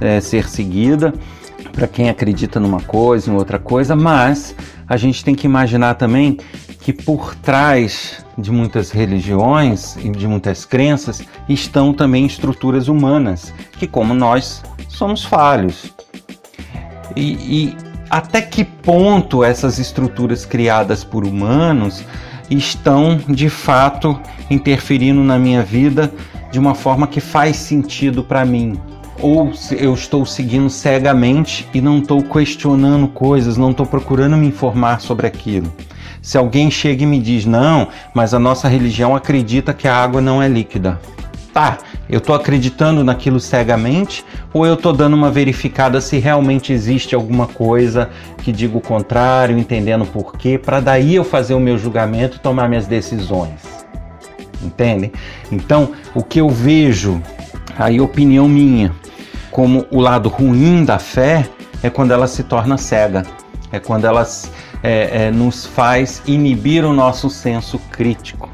é, 0.00 0.20
ser 0.20 0.48
seguida 0.48 1.12
para 1.72 1.86
quem 1.86 2.10
acredita 2.10 2.60
numa 2.60 2.80
coisa, 2.80 3.30
em 3.30 3.34
outra 3.34 3.58
coisa, 3.58 3.96
mas 3.96 4.54
a 4.86 4.96
gente 4.96 5.24
tem 5.24 5.34
que 5.34 5.46
imaginar 5.46 5.94
também 5.94 6.36
que 6.82 6.92
por 6.92 7.34
trás 7.36 8.24
de 8.36 8.50
muitas 8.50 8.90
religiões 8.90 9.96
e 9.96 10.10
de 10.10 10.26
muitas 10.26 10.64
crenças 10.64 11.22
estão 11.48 11.92
também 11.94 12.26
estruturas 12.26 12.88
humanas, 12.88 13.54
que 13.78 13.86
como 13.86 14.12
nós 14.12 14.62
somos 14.88 15.24
falhos. 15.24 15.94
E, 17.14 17.32
e 17.32 17.76
até 18.10 18.42
que 18.42 18.64
ponto 18.64 19.44
essas 19.44 19.78
estruturas 19.78 20.44
criadas 20.44 21.04
por 21.04 21.24
humanos 21.24 22.04
estão 22.50 23.16
de 23.28 23.48
fato 23.48 24.20
interferindo 24.50 25.22
na 25.22 25.38
minha 25.38 25.62
vida 25.62 26.12
de 26.50 26.58
uma 26.58 26.74
forma 26.74 27.06
que 27.06 27.20
faz 27.20 27.56
sentido 27.56 28.24
para 28.24 28.44
mim. 28.44 28.78
Ou 29.20 29.52
eu 29.70 29.94
estou 29.94 30.26
seguindo 30.26 30.68
cegamente 30.68 31.66
e 31.72 31.80
não 31.80 31.98
estou 31.98 32.22
questionando 32.24 33.06
coisas, 33.06 33.56
não 33.56 33.70
estou 33.70 33.86
procurando 33.86 34.36
me 34.36 34.48
informar 34.48 35.00
sobre 35.00 35.28
aquilo. 35.28 35.72
Se 36.22 36.38
alguém 36.38 36.70
chega 36.70 37.02
e 37.02 37.06
me 37.06 37.18
diz, 37.18 37.44
não, 37.44 37.88
mas 38.14 38.32
a 38.32 38.38
nossa 38.38 38.68
religião 38.68 39.16
acredita 39.16 39.74
que 39.74 39.88
a 39.88 39.96
água 39.96 40.20
não 40.20 40.40
é 40.40 40.48
líquida. 40.48 41.00
Tá, 41.52 41.78
eu 42.08 42.18
estou 42.18 42.34
acreditando 42.34 43.02
naquilo 43.02 43.40
cegamente 43.40 44.24
ou 44.54 44.64
eu 44.64 44.74
estou 44.74 44.92
dando 44.92 45.14
uma 45.14 45.30
verificada 45.30 46.00
se 46.00 46.18
realmente 46.18 46.72
existe 46.72 47.14
alguma 47.14 47.46
coisa 47.46 48.08
que 48.38 48.52
diga 48.52 48.78
o 48.78 48.80
contrário, 48.80 49.58
entendendo 49.58 50.06
por 50.06 50.36
quê, 50.36 50.56
para 50.56 50.78
daí 50.78 51.16
eu 51.16 51.24
fazer 51.24 51.54
o 51.54 51.60
meu 51.60 51.76
julgamento 51.76 52.36
e 52.36 52.40
tomar 52.40 52.68
minhas 52.68 52.86
decisões. 52.86 53.60
Entendem? 54.62 55.12
Então, 55.50 55.90
o 56.14 56.22
que 56.22 56.40
eu 56.40 56.48
vejo, 56.48 57.20
aí 57.76 58.00
opinião 58.00 58.48
minha, 58.48 58.92
como 59.50 59.84
o 59.90 60.00
lado 60.00 60.28
ruim 60.28 60.84
da 60.84 61.00
fé 61.00 61.46
é 61.82 61.90
quando 61.90 62.12
ela 62.12 62.28
se 62.28 62.44
torna 62.44 62.78
cega, 62.78 63.24
é 63.72 63.80
quando 63.80 64.06
ela 64.06 64.24
é, 64.82 65.26
é, 65.26 65.30
nos 65.30 65.64
faz 65.64 66.22
inibir 66.26 66.84
o 66.84 66.92
nosso 66.92 67.30
senso 67.30 67.78
crítico. 67.90 68.48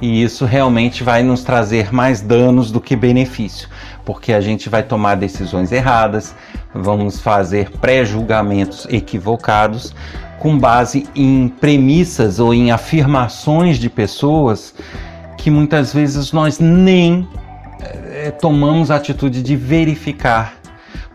E 0.00 0.22
isso 0.22 0.44
realmente 0.44 1.02
vai 1.02 1.22
nos 1.22 1.42
trazer 1.42 1.92
mais 1.92 2.20
danos 2.20 2.70
do 2.70 2.80
que 2.80 2.94
benefício, 2.94 3.68
porque 4.04 4.32
a 4.32 4.40
gente 4.40 4.68
vai 4.68 4.82
tomar 4.82 5.16
decisões 5.16 5.72
erradas, 5.72 6.34
vamos 6.72 7.18
fazer 7.20 7.70
pré-julgamentos 7.78 8.86
equivocados 8.88 9.92
com 10.38 10.56
base 10.56 11.06
em 11.16 11.48
premissas 11.48 12.38
ou 12.38 12.54
em 12.54 12.70
afirmações 12.70 13.76
de 13.76 13.90
pessoas 13.90 14.72
que 15.36 15.50
muitas 15.50 15.92
vezes 15.92 16.32
nós 16.32 16.60
nem 16.60 17.28
é, 17.80 18.30
tomamos 18.30 18.90
a 18.90 18.96
atitude 18.96 19.42
de 19.42 19.56
verificar 19.56 20.57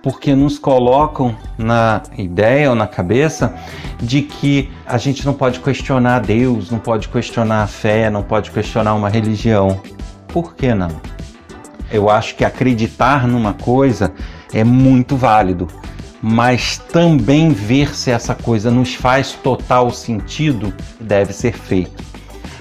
porque 0.04 0.36
nos 0.36 0.60
colocam 0.60 1.34
na 1.58 2.04
ideia 2.18 2.70
ou 2.70 2.76
na 2.76 2.86
cabeça 2.86 3.56
de 4.02 4.22
que 4.22 4.70
a 4.86 4.98
gente 4.98 5.26
não 5.26 5.34
pode 5.34 5.62
questionar 5.62 6.20
Deus, 6.20 6.70
não 6.70 6.78
pode 6.78 7.08
questionar 7.08 7.64
a 7.64 7.68
fé, 7.68 8.10
não 8.10 8.22
pode 8.22 8.52
questionar 8.52 8.96
uma 8.96 9.08
religião. 9.08 9.82
Por 10.28 10.56
que 10.56 10.74
não? 10.74 10.90
Eu 11.90 12.10
acho 12.10 12.36
que 12.36 12.44
acreditar 12.44 13.26
numa 13.26 13.54
coisa 13.54 14.14
é 14.54 14.62
muito 14.62 15.16
válido, 15.16 15.70
mas 16.22 16.78
também 16.78 17.52
ver 17.52 17.96
se 17.96 18.12
essa 18.12 18.36
coisa 18.36 18.70
nos 18.70 18.94
faz 18.94 19.32
total 19.32 19.90
sentido 19.90 20.74
deve 21.00 21.32
ser 21.32 21.54
feito. 21.54 22.02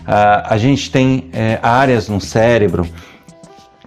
Uh, 0.03 0.45
a 0.45 0.57
gente 0.57 0.91
tem 0.93 1.29
é, 1.33 1.59
áreas 1.61 2.09
no 2.09 2.21
cérebro, 2.21 2.87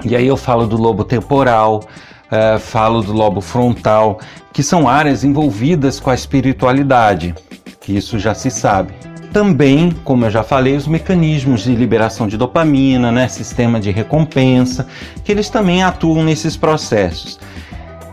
e 0.04 0.14
aí 0.14 0.28
eu 0.28 0.36
falo 0.36 0.68
do 0.68 0.76
lobo 0.76 1.06
temporal, 1.06 1.84
uh, 2.32 2.60
falo 2.60 3.02
do 3.02 3.14
lobo 3.14 3.42
frontal, 3.42 4.20
que 4.54 4.64
são 4.64 4.88
áreas 4.88 5.24
envolvidas 5.24 6.00
com 6.00 6.10
a 6.10 6.16
espiritualidade, 6.16 7.36
que 7.82 7.96
isso 7.96 8.18
já 8.18 8.34
se 8.34 8.50
sabe. 8.50 8.94
Também, 9.32 9.92
como 10.04 10.26
eu 10.26 10.32
já 10.32 10.44
falei, 10.44 10.76
os 10.76 10.88
mecanismos 10.88 11.64
de 11.64 11.76
liberação 11.76 12.28
de 12.28 12.38
dopamina, 12.38 13.12
né, 13.12 13.28
sistema 13.28 13.80
de 13.80 13.92
recompensa, 13.92 14.88
que 15.24 15.32
eles 15.32 15.50
também 15.50 15.84
atuam 15.84 16.24
nesses 16.24 16.56
processos. 16.56 17.38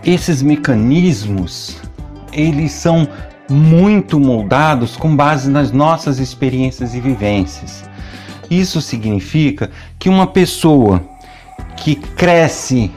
Esses 0.04 0.42
mecanismos, 0.42 1.76
eles 2.32 2.72
são 2.72 3.06
muito 3.48 4.18
moldados 4.18 4.96
com 4.96 5.14
base 5.14 5.48
nas 5.48 5.70
nossas 5.70 6.18
experiências 6.18 6.94
e 6.94 7.00
vivências. 7.00 7.84
Isso 8.50 8.80
significa 8.80 9.70
que 9.98 10.08
uma 10.08 10.26
pessoa 10.26 11.00
que 11.76 11.94
cresce 11.94 12.90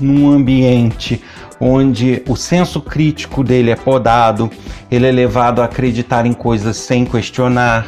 num 0.00 0.30
ambiente 0.30 1.22
onde 1.60 2.22
o 2.26 2.34
senso 2.34 2.80
crítico 2.80 3.44
dele 3.44 3.70
é 3.70 3.76
podado, 3.76 4.50
ele 4.90 5.06
é 5.06 5.12
levado 5.12 5.60
a 5.60 5.66
acreditar 5.66 6.24
em 6.24 6.32
coisas 6.32 6.76
sem 6.76 7.04
questionar. 7.04 7.86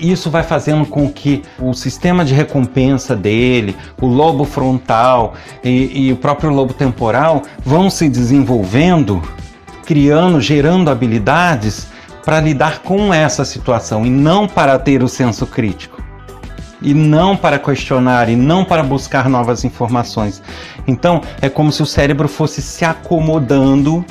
Isso 0.00 0.30
vai 0.30 0.42
fazendo 0.42 0.86
com 0.86 1.08
que 1.08 1.42
o 1.60 1.74
sistema 1.74 2.24
de 2.24 2.34
recompensa 2.34 3.14
dele, 3.14 3.76
o 4.00 4.06
lobo 4.06 4.44
frontal 4.44 5.34
e, 5.62 6.06
e 6.06 6.12
o 6.12 6.16
próprio 6.16 6.50
lobo 6.50 6.72
temporal 6.72 7.42
vão 7.64 7.88
se 7.90 8.08
desenvolvendo, 8.08 9.22
criando, 9.86 10.40
gerando 10.40 10.90
habilidades 10.90 11.86
para 12.24 12.40
lidar 12.40 12.80
com 12.80 13.12
essa 13.12 13.44
situação 13.44 14.06
e 14.06 14.10
não 14.10 14.48
para 14.48 14.78
ter 14.78 15.02
o 15.02 15.08
senso 15.08 15.46
crítico 15.46 15.91
e 16.82 16.94
não 16.94 17.36
para 17.36 17.58
questionar 17.58 18.28
e 18.28 18.36
não 18.36 18.64
para 18.64 18.82
buscar 18.82 19.28
novas 19.28 19.64
informações. 19.64 20.42
Então, 20.86 21.20
é 21.40 21.48
como 21.48 21.72
se 21.72 21.82
o 21.82 21.86
cérebro 21.86 22.28
fosse 22.28 22.60
se 22.60 22.84
acomodando 22.84 24.04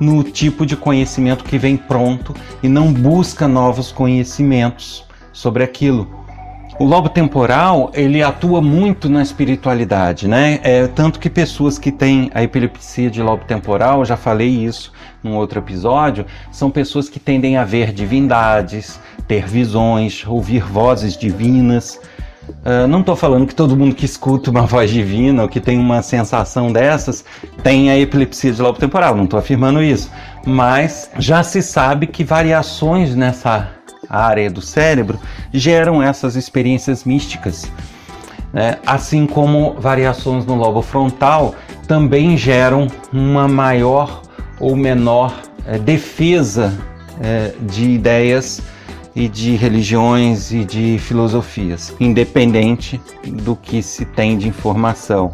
no 0.00 0.22
tipo 0.22 0.66
de 0.66 0.76
conhecimento 0.76 1.44
que 1.44 1.58
vem 1.58 1.76
pronto 1.76 2.34
e 2.62 2.68
não 2.68 2.92
busca 2.92 3.46
novos 3.46 3.92
conhecimentos 3.92 5.04
sobre 5.32 5.62
aquilo. 5.62 6.24
O 6.76 6.84
lobo 6.84 7.08
temporal 7.08 7.92
ele 7.94 8.20
atua 8.20 8.60
muito 8.60 9.08
na 9.08 9.22
espiritualidade, 9.22 10.26
né? 10.26 10.58
É 10.64 10.88
tanto 10.88 11.20
que 11.20 11.30
pessoas 11.30 11.78
que 11.78 11.92
têm 11.92 12.32
a 12.34 12.42
epilepsia 12.42 13.08
de 13.08 13.22
lobo 13.22 13.44
temporal, 13.44 14.04
já 14.04 14.16
falei 14.16 14.48
isso 14.48 14.92
num 15.22 15.36
outro 15.36 15.60
episódio, 15.60 16.26
são 16.50 16.72
pessoas 16.72 17.08
que 17.08 17.20
tendem 17.20 17.56
a 17.56 17.64
ver 17.64 17.92
divindades, 17.92 18.98
ter 19.28 19.46
visões, 19.46 20.26
ouvir 20.26 20.64
vozes 20.64 21.16
divinas. 21.16 22.00
Uh, 22.48 22.86
não 22.88 23.00
estou 23.00 23.16
falando 23.16 23.46
que 23.46 23.54
todo 23.54 23.76
mundo 23.76 23.94
que 23.94 24.04
escuta 24.04 24.50
uma 24.50 24.62
voz 24.66 24.90
divina 24.90 25.42
ou 25.42 25.48
que 25.48 25.60
tem 25.60 25.78
uma 25.78 26.02
sensação 26.02 26.72
dessas 26.72 27.24
tem 27.62 27.90
a 27.90 27.98
epilepsia 27.98 28.52
de 28.52 28.60
lobo 28.60 28.78
temporal, 28.78 29.14
não 29.14 29.24
estou 29.24 29.38
afirmando 29.38 29.82
isso. 29.82 30.10
Mas 30.46 31.10
já 31.18 31.42
se 31.42 31.62
sabe 31.62 32.06
que 32.06 32.24
variações 32.24 33.14
nessa 33.14 33.70
área 34.08 34.50
do 34.50 34.60
cérebro 34.60 35.18
geram 35.52 36.02
essas 36.02 36.36
experiências 36.36 37.04
místicas. 37.04 37.70
Né? 38.52 38.78
Assim 38.86 39.26
como 39.26 39.74
variações 39.74 40.44
no 40.46 40.54
lobo 40.54 40.82
frontal 40.82 41.54
também 41.86 42.36
geram 42.36 42.86
uma 43.12 43.48
maior 43.48 44.22
ou 44.60 44.76
menor 44.76 45.34
é, 45.66 45.78
defesa 45.78 46.72
é, 47.20 47.52
de 47.60 47.90
ideias 47.90 48.62
e 49.14 49.28
de 49.28 49.54
religiões 49.54 50.52
e 50.52 50.64
de 50.64 50.98
filosofias, 50.98 51.94
independente 52.00 53.00
do 53.24 53.54
que 53.54 53.82
se 53.82 54.04
tem 54.04 54.36
de 54.36 54.48
informação, 54.48 55.30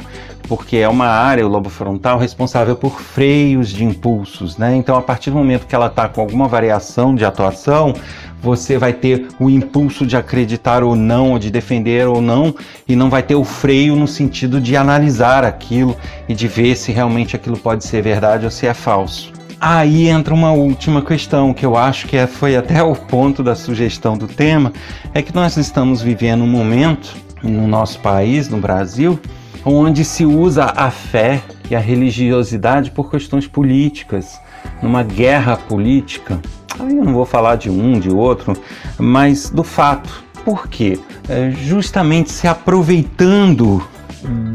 porque 0.46 0.76
é 0.76 0.88
uma 0.88 1.06
área, 1.06 1.46
o 1.46 1.48
lobo 1.48 1.70
frontal, 1.70 2.18
responsável 2.18 2.76
por 2.76 3.00
freios 3.00 3.68
de 3.68 3.84
impulsos, 3.84 4.58
né? 4.58 4.74
Então, 4.74 4.96
a 4.96 5.02
partir 5.02 5.30
do 5.30 5.36
momento 5.36 5.66
que 5.66 5.74
ela 5.74 5.86
está 5.86 6.08
com 6.08 6.20
alguma 6.20 6.48
variação 6.48 7.14
de 7.14 7.24
atuação, 7.24 7.94
você 8.42 8.76
vai 8.78 8.92
ter 8.92 9.28
o 9.38 9.48
impulso 9.48 10.06
de 10.06 10.16
acreditar 10.16 10.82
ou 10.82 10.96
não, 10.96 11.32
ou 11.32 11.38
de 11.38 11.50
defender 11.50 12.06
ou 12.08 12.20
não, 12.20 12.54
e 12.88 12.96
não 12.96 13.08
vai 13.08 13.22
ter 13.22 13.34
o 13.34 13.44
freio 13.44 13.94
no 13.94 14.08
sentido 14.08 14.60
de 14.60 14.76
analisar 14.76 15.44
aquilo 15.44 15.96
e 16.28 16.34
de 16.34 16.48
ver 16.48 16.76
se 16.76 16.90
realmente 16.90 17.36
aquilo 17.36 17.56
pode 17.56 17.84
ser 17.84 18.02
verdade 18.02 18.44
ou 18.44 18.50
se 18.50 18.66
é 18.66 18.74
falso. 18.74 19.39
Aí 19.60 20.08
entra 20.08 20.32
uma 20.32 20.52
última 20.52 21.02
questão 21.02 21.52
que 21.52 21.66
eu 21.66 21.76
acho 21.76 22.06
que 22.06 22.16
é, 22.16 22.26
foi 22.26 22.56
até 22.56 22.82
o 22.82 22.96
ponto 22.96 23.42
da 23.42 23.54
sugestão 23.54 24.16
do 24.16 24.26
tema, 24.26 24.72
é 25.12 25.20
que 25.20 25.34
nós 25.34 25.58
estamos 25.58 26.00
vivendo 26.00 26.42
um 26.42 26.48
momento 26.48 27.14
no 27.42 27.68
nosso 27.68 28.00
país, 28.00 28.48
no 28.48 28.56
Brasil, 28.56 29.20
onde 29.62 30.02
se 30.02 30.24
usa 30.24 30.72
a 30.74 30.90
fé 30.90 31.42
e 31.70 31.76
a 31.76 31.78
religiosidade 31.78 32.90
por 32.90 33.10
questões 33.10 33.46
políticas, 33.46 34.40
numa 34.82 35.02
guerra 35.02 35.58
política. 35.58 36.40
Aí 36.78 36.96
eu 36.96 37.04
não 37.04 37.12
vou 37.12 37.26
falar 37.26 37.56
de 37.56 37.68
um, 37.68 38.00
de 38.00 38.08
outro, 38.08 38.56
mas 38.98 39.50
do 39.50 39.62
fato. 39.62 40.24
Por 40.42 40.68
quê? 40.68 40.98
É 41.28 41.50
justamente 41.50 42.30
se 42.32 42.48
aproveitando 42.48 43.86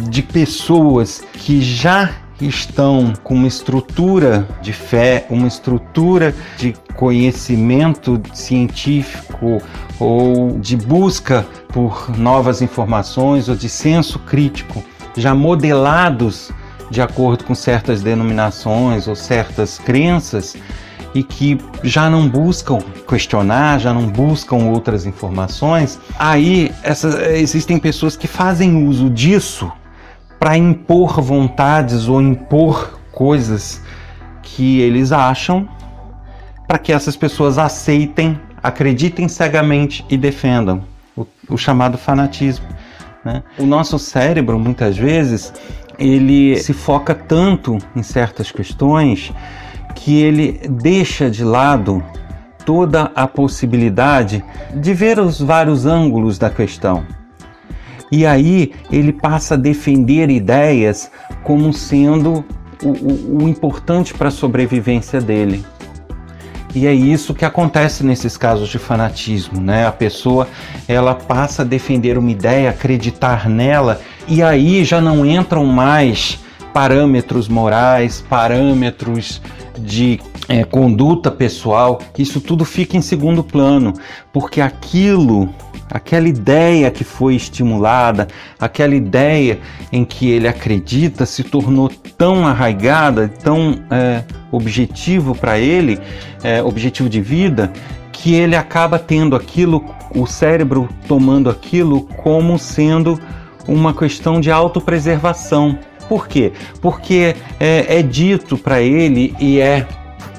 de 0.10 0.24
pessoas 0.24 1.24
que 1.34 1.62
já 1.62 2.10
estão 2.42 3.14
com 3.24 3.34
uma 3.36 3.48
estrutura 3.48 4.48
de 4.62 4.74
fé, 4.74 5.26
uma 5.30 5.48
estrutura 5.48 6.36
de 6.58 6.74
conhecimento 6.96 8.22
científico 8.34 9.62
ou 10.00 10.60
de 10.60 10.76
busca 10.76 11.46
por 11.70 12.10
novas 12.18 12.62
informações 12.62 13.48
ou 13.48 13.56
de 13.56 13.70
senso 13.70 14.20
crítico, 14.20 14.84
já 15.16 15.34
modelados 15.34 16.52
de 16.90 17.02
acordo 17.02 17.44
com 17.44 17.56
certas 17.56 18.02
denominações 18.02 19.08
ou 19.08 19.16
certas 19.16 19.78
crenças 19.78 20.56
e 21.14 21.24
que 21.24 21.58
já 21.82 22.10
não 22.10 22.28
buscam 22.28 22.80
questionar, 23.08 23.80
já 23.80 23.94
não 23.94 24.08
buscam 24.08 24.58
outras 24.58 25.06
informações, 25.06 25.98
aí 26.20 26.72
existem 27.34 27.80
pessoas 27.80 28.18
que 28.18 28.28
fazem 28.28 28.86
uso 28.86 29.10
disso 29.10 29.72
para 30.40 30.58
impor 30.58 31.22
vontades 31.22 32.08
ou 32.08 32.22
impor 32.22 33.00
coisas 33.12 33.82
que 34.42 34.80
eles 34.80 35.12
acham 35.12 35.68
para 36.68 36.78
que 36.78 36.92
essas 36.92 37.16
pessoas 37.16 37.58
aceitem, 37.58 38.40
acreditem 38.62 39.28
cegamente 39.28 40.06
e 40.10 40.18
defendam 40.18 40.84
o, 41.16 41.26
o 41.50 41.58
chamado 41.58 41.98
fanatismo. 41.98 42.66
Né? 43.24 43.44
O 43.58 43.66
nosso 43.66 43.98
cérebro, 43.98 44.60
muitas 44.60 44.98
vezes, 44.98 45.54
ele 45.98 46.58
se 46.58 46.74
foca 46.74 47.14
tanto 47.14 47.78
em 47.96 48.04
certas 48.04 48.52
questões 48.52 49.32
que 49.96 50.22
ele 50.22 50.62
deixa 50.70 51.30
de 51.30 51.44
lado 51.44 52.04
toda 52.66 53.12
a 53.16 53.28
possibilidade 53.28 54.44
de 54.74 54.94
ver 54.94 55.20
os 55.20 55.40
vários 55.40 55.86
ângulos 55.86 56.38
da 56.38 56.50
questão. 56.50 57.06
E 58.12 58.26
aí 58.26 58.72
ele 58.92 59.12
passa 59.12 59.56
a 59.56 59.58
defender 59.58 60.30
ideias 60.30 61.12
como 61.44 61.74
sendo 61.74 62.46
o, 62.84 62.90
o, 62.90 63.44
o 63.44 63.50
importante 63.50 64.14
para 64.14 64.28
a 64.28 64.32
sobrevivência 64.32 65.20
dele. 65.20 65.66
E 66.76 66.86
é 66.86 66.94
isso 66.94 67.34
que 67.34 67.46
acontece 67.46 68.04
nesses 68.04 68.36
casos 68.36 68.68
de 68.68 68.78
fanatismo, 68.78 69.62
né? 69.62 69.88
A 69.88 69.94
pessoa 69.94 70.46
ela 70.90 71.16
passa 71.16 71.62
a 71.62 71.66
defender 71.66 72.18
uma 72.18 72.30
ideia, 72.30 72.70
acreditar 72.70 73.50
nela, 73.50 74.02
e 74.28 74.44
aí 74.44 74.84
já 74.84 75.00
não 75.00 75.26
entram 75.26 75.66
mais 75.66 76.38
parâmetros 76.74 77.48
morais, 77.48 78.22
parâmetros 78.30 79.42
de 79.80 80.20
é, 80.50 80.66
conduta 80.66 81.32
pessoal, 81.32 82.02
isso 82.18 82.42
tudo 82.42 82.66
fica 82.66 82.98
em 82.98 83.02
segundo 83.02 83.42
plano, 83.42 83.94
porque 84.34 84.60
aquilo 84.60 85.50
aquela 85.90 86.28
ideia 86.28 86.90
que 86.92 87.04
foi 87.04 87.36
estimulada, 87.36 88.28
aquela 88.60 88.96
ideia 88.96 89.60
em 89.92 90.04
que 90.04 90.30
ele 90.30 90.48
acredita 90.48 91.26
se 91.26 91.44
tornou 91.44 91.90
tão 92.18 92.46
arraigada, 92.46 93.28
tão 93.44 93.80
é, 93.90 94.24
objetivo 94.52 95.36
para 95.36 95.60
ele, 95.60 96.00
é, 96.44 96.62
objetivo 96.64 97.10
de 97.10 97.22
vida, 97.22 97.72
que 98.12 98.34
ele 98.34 98.56
acaba 98.56 98.98
tendo 98.98 99.36
aquilo, 99.36 99.84
o 100.16 100.26
cérebro 100.26 100.90
tomando 101.08 101.50
aquilo 101.50 102.02
como 102.24 102.58
sendo 102.58 103.20
uma 103.68 103.94
questão 103.94 104.40
de 104.40 104.52
autopreservação. 104.52 105.78
Por 106.08 106.28
quê? 106.28 106.54
Porque 106.82 107.36
é, 107.60 108.00
é 108.00 108.02
dito 108.02 108.58
para 108.58 108.82
ele 108.82 109.36
e 109.40 109.60
é 109.60 109.88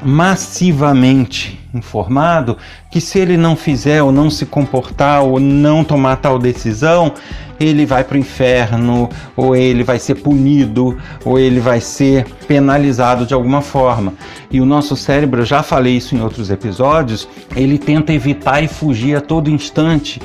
massivamente 0.02 1.58
informado 1.74 2.56
que 2.90 3.00
se 3.00 3.18
ele 3.18 3.36
não 3.36 3.54
fizer 3.54 4.02
ou 4.02 4.10
não 4.10 4.30
se 4.30 4.46
comportar 4.46 5.22
ou 5.22 5.38
não 5.38 5.84
tomar 5.84 6.16
tal 6.16 6.38
decisão, 6.38 7.12
ele 7.58 7.86
vai 7.86 8.04
para 8.04 8.16
o 8.16 8.18
inferno, 8.18 9.08
ou 9.36 9.56
ele 9.56 9.82
vai 9.82 9.98
ser 9.98 10.16
punido, 10.16 10.96
ou 11.24 11.38
ele 11.38 11.60
vai 11.60 11.80
ser 11.80 12.26
penalizado 12.46 13.26
de 13.26 13.34
alguma 13.34 13.62
forma. 13.62 14.14
E 14.50 14.60
o 14.60 14.66
nosso 14.66 14.96
cérebro, 14.96 15.44
já 15.44 15.62
falei 15.62 15.96
isso 15.96 16.14
em 16.14 16.20
outros 16.20 16.50
episódios, 16.50 17.28
ele 17.54 17.78
tenta 17.78 18.12
evitar 18.12 18.62
e 18.62 18.68
fugir 18.68 19.16
a 19.16 19.20
todo 19.20 19.50
instante 19.50 20.20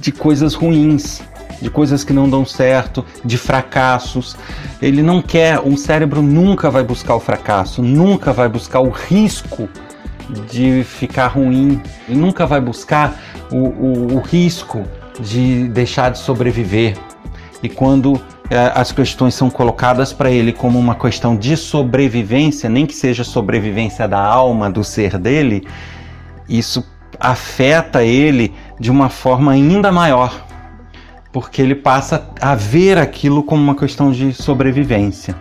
de 0.00 0.12
coisas 0.12 0.54
ruins. 0.54 1.22
De 1.60 1.70
coisas 1.70 2.04
que 2.04 2.12
não 2.12 2.28
dão 2.28 2.44
certo, 2.44 3.04
de 3.24 3.36
fracassos. 3.36 4.36
Ele 4.80 5.02
não 5.02 5.20
quer, 5.20 5.60
um 5.60 5.76
cérebro 5.76 6.22
nunca 6.22 6.70
vai 6.70 6.82
buscar 6.82 7.14
o 7.14 7.20
fracasso, 7.20 7.82
nunca 7.82 8.32
vai 8.32 8.48
buscar 8.48 8.80
o 8.80 8.90
risco 8.90 9.68
de 10.50 10.84
ficar 10.84 11.28
ruim, 11.28 11.80
nunca 12.08 12.46
vai 12.46 12.60
buscar 12.60 13.18
o, 13.50 13.56
o, 13.56 14.14
o 14.16 14.20
risco 14.20 14.84
de 15.18 15.68
deixar 15.68 16.10
de 16.10 16.18
sobreviver. 16.18 16.96
E 17.62 17.68
quando 17.68 18.20
é, 18.48 18.72
as 18.74 18.90
questões 18.90 19.34
são 19.34 19.50
colocadas 19.50 20.12
para 20.12 20.30
ele 20.30 20.52
como 20.52 20.78
uma 20.78 20.94
questão 20.94 21.36
de 21.36 21.56
sobrevivência, 21.56 22.68
nem 22.68 22.86
que 22.86 22.94
seja 22.94 23.22
sobrevivência 23.22 24.08
da 24.08 24.20
alma, 24.20 24.70
do 24.70 24.82
ser 24.82 25.18
dele, 25.18 25.66
isso 26.48 26.84
afeta 27.18 28.02
ele 28.02 28.52
de 28.78 28.90
uma 28.90 29.08
forma 29.08 29.52
ainda 29.52 29.92
maior, 29.92 30.46
porque 31.32 31.62
ele 31.62 31.74
passa 31.74 32.28
a 32.40 32.54
ver 32.54 32.98
aquilo 32.98 33.42
como 33.42 33.62
uma 33.62 33.74
questão 33.74 34.10
de 34.10 34.32
sobrevivência. 34.32 35.34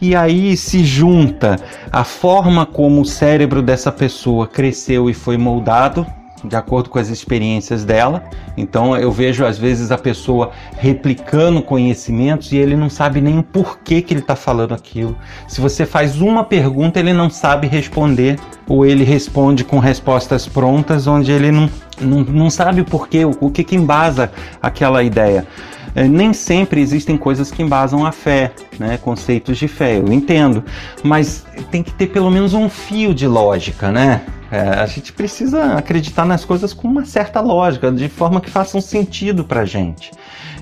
E 0.00 0.14
aí 0.14 0.56
se 0.56 0.84
junta 0.84 1.56
a 1.90 2.04
forma 2.04 2.64
como 2.64 3.00
o 3.00 3.06
cérebro 3.06 3.60
dessa 3.60 3.90
pessoa 3.90 4.46
cresceu 4.46 5.10
e 5.10 5.14
foi 5.14 5.36
moldado 5.36 6.06
de 6.44 6.56
acordo 6.56 6.88
com 6.90 6.98
as 6.98 7.08
experiências 7.08 7.84
dela. 7.84 8.22
Então 8.56 8.96
eu 8.96 9.10
vejo 9.10 9.44
às 9.44 9.58
vezes 9.58 9.90
a 9.90 9.98
pessoa 9.98 10.52
replicando 10.76 11.62
conhecimentos 11.62 12.52
e 12.52 12.56
ele 12.56 12.76
não 12.76 12.88
sabe 12.88 13.20
nem 13.20 13.38
o 13.38 13.42
porquê 13.42 14.00
que 14.00 14.12
ele 14.12 14.20
está 14.20 14.36
falando 14.36 14.74
aquilo. 14.74 15.16
Se 15.46 15.60
você 15.60 15.84
faz 15.84 16.20
uma 16.20 16.44
pergunta, 16.44 17.00
ele 17.00 17.12
não 17.12 17.30
sabe 17.30 17.66
responder, 17.66 18.38
ou 18.68 18.84
ele 18.84 19.04
responde 19.04 19.64
com 19.64 19.78
respostas 19.78 20.46
prontas, 20.46 21.06
onde 21.06 21.32
ele 21.32 21.50
não, 21.50 21.68
não, 22.00 22.20
não 22.20 22.50
sabe 22.50 22.80
o 22.80 22.84
porquê, 22.84 23.24
o, 23.24 23.36
o 23.40 23.50
que, 23.50 23.64
que 23.64 23.76
embasa 23.76 24.30
aquela 24.62 25.02
ideia. 25.02 25.46
É, 25.94 26.06
nem 26.06 26.32
sempre 26.32 26.80
existem 26.80 27.16
coisas 27.16 27.50
que 27.50 27.62
embasam 27.62 28.04
a 28.06 28.12
fé, 28.12 28.52
né? 28.78 28.98
conceitos 28.98 29.58
de 29.58 29.66
fé, 29.66 29.98
eu 29.98 30.12
entendo, 30.12 30.62
mas 31.02 31.44
tem 31.70 31.82
que 31.82 31.92
ter 31.92 32.08
pelo 32.08 32.30
menos 32.30 32.54
um 32.54 32.68
fio 32.68 33.14
de 33.14 33.26
lógica, 33.26 33.90
né? 33.90 34.22
É, 34.50 34.60
a 34.60 34.86
gente 34.86 35.12
precisa 35.12 35.74
acreditar 35.74 36.24
nas 36.24 36.44
coisas 36.44 36.72
com 36.72 36.88
uma 36.88 37.04
certa 37.04 37.40
lógica, 37.40 37.92
de 37.92 38.08
forma 38.08 38.40
que 38.40 38.48
façam 38.48 38.80
sentido 38.80 39.44
para 39.44 39.64
gente. 39.64 40.10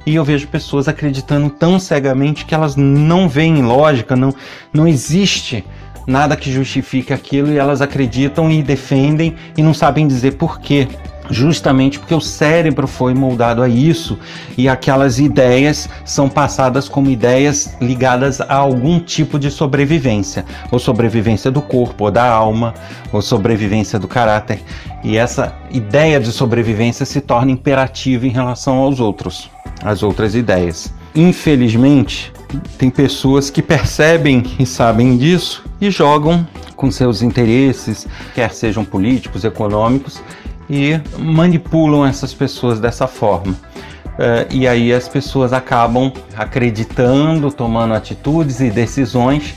E 0.04 0.14
eu 0.14 0.24
vejo 0.24 0.48
pessoas 0.48 0.88
acreditando 0.88 1.50
tão 1.50 1.78
cegamente 1.78 2.44
que 2.44 2.54
elas 2.54 2.74
não 2.74 3.28
veem 3.28 3.62
lógica, 3.62 4.16
não, 4.16 4.34
não 4.72 4.88
existe 4.88 5.64
nada 6.06 6.36
que 6.36 6.50
justifique 6.50 7.12
aquilo 7.12 7.52
e 7.52 7.58
elas 7.58 7.82
acreditam 7.82 8.50
e 8.50 8.62
defendem 8.62 9.34
e 9.56 9.62
não 9.62 9.74
sabem 9.74 10.06
dizer 10.06 10.36
por 10.36 10.60
quê 10.60 10.88
justamente 11.30 11.98
porque 11.98 12.14
o 12.14 12.20
cérebro 12.20 12.86
foi 12.86 13.14
moldado 13.14 13.62
a 13.62 13.68
isso 13.68 14.18
e 14.56 14.68
aquelas 14.68 15.18
ideias 15.18 15.88
são 16.04 16.28
passadas 16.28 16.88
como 16.88 17.10
ideias 17.10 17.76
ligadas 17.80 18.40
a 18.40 18.54
algum 18.54 18.98
tipo 19.00 19.38
de 19.38 19.50
sobrevivência, 19.50 20.44
ou 20.70 20.78
sobrevivência 20.78 21.50
do 21.50 21.62
corpo, 21.62 22.04
ou 22.04 22.10
da 22.10 22.28
alma, 22.28 22.74
ou 23.12 23.20
sobrevivência 23.20 23.98
do 23.98 24.08
caráter. 24.08 24.62
E 25.02 25.16
essa 25.16 25.54
ideia 25.70 26.18
de 26.18 26.32
sobrevivência 26.32 27.06
se 27.06 27.20
torna 27.20 27.50
imperativa 27.50 28.26
em 28.26 28.30
relação 28.30 28.76
aos 28.78 29.00
outros, 29.00 29.50
às 29.82 30.02
outras 30.02 30.34
ideias. 30.34 30.92
Infelizmente, 31.14 32.32
tem 32.78 32.90
pessoas 32.90 33.50
que 33.50 33.62
percebem 33.62 34.42
e 34.58 34.66
sabem 34.66 35.16
disso 35.16 35.64
e 35.80 35.90
jogam 35.90 36.46
com 36.76 36.90
seus 36.90 37.22
interesses, 37.22 38.06
quer 38.34 38.52
sejam 38.52 38.84
políticos, 38.84 39.44
econômicos, 39.44 40.20
e 40.68 41.00
manipulam 41.18 42.06
essas 42.06 42.34
pessoas 42.34 42.80
dessa 42.80 43.06
forma. 43.06 43.52
Uh, 43.52 44.48
e 44.50 44.66
aí 44.66 44.92
as 44.92 45.08
pessoas 45.08 45.52
acabam 45.52 46.12
acreditando, 46.36 47.52
tomando 47.52 47.92
atitudes 47.92 48.60
e 48.60 48.70
decisões 48.70 49.54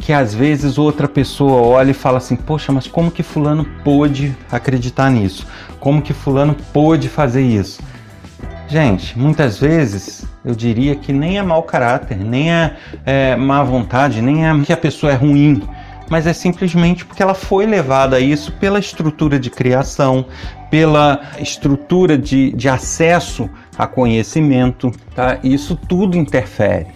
que 0.00 0.12
às 0.12 0.34
vezes 0.34 0.78
outra 0.78 1.06
pessoa 1.06 1.60
olha 1.60 1.90
e 1.90 1.94
fala 1.94 2.18
assim: 2.18 2.34
Poxa, 2.34 2.72
mas 2.72 2.86
como 2.86 3.10
que 3.10 3.22
Fulano 3.22 3.64
pôde 3.84 4.34
acreditar 4.50 5.10
nisso? 5.10 5.46
Como 5.78 6.02
que 6.02 6.12
Fulano 6.12 6.56
pôde 6.72 7.08
fazer 7.08 7.42
isso? 7.42 7.80
Gente, 8.66 9.18
muitas 9.18 9.58
vezes 9.58 10.24
eu 10.44 10.54
diria 10.54 10.96
que 10.96 11.12
nem 11.12 11.38
é 11.38 11.42
mau 11.42 11.62
caráter, 11.62 12.16
nem 12.16 12.52
é, 12.52 12.76
é 13.04 13.36
má 13.36 13.62
vontade, 13.62 14.22
nem 14.22 14.48
é 14.48 14.60
que 14.64 14.72
a 14.72 14.76
pessoa 14.76 15.12
é 15.12 15.16
ruim 15.16 15.62
mas 16.10 16.26
é 16.26 16.32
simplesmente 16.32 17.04
porque 17.04 17.22
ela 17.22 17.34
foi 17.34 17.64
levada 17.64 18.16
a 18.16 18.20
isso 18.20 18.52
pela 18.52 18.78
estrutura 18.78 19.38
de 19.38 19.48
criação, 19.48 20.26
pela 20.70 21.20
estrutura 21.38 22.18
de, 22.18 22.50
de 22.50 22.68
acesso 22.68 23.48
a 23.78 23.86
conhecimento, 23.86 24.92
tá? 25.14 25.38
Isso 25.42 25.76
tudo 25.76 26.18
interfere. 26.18 26.88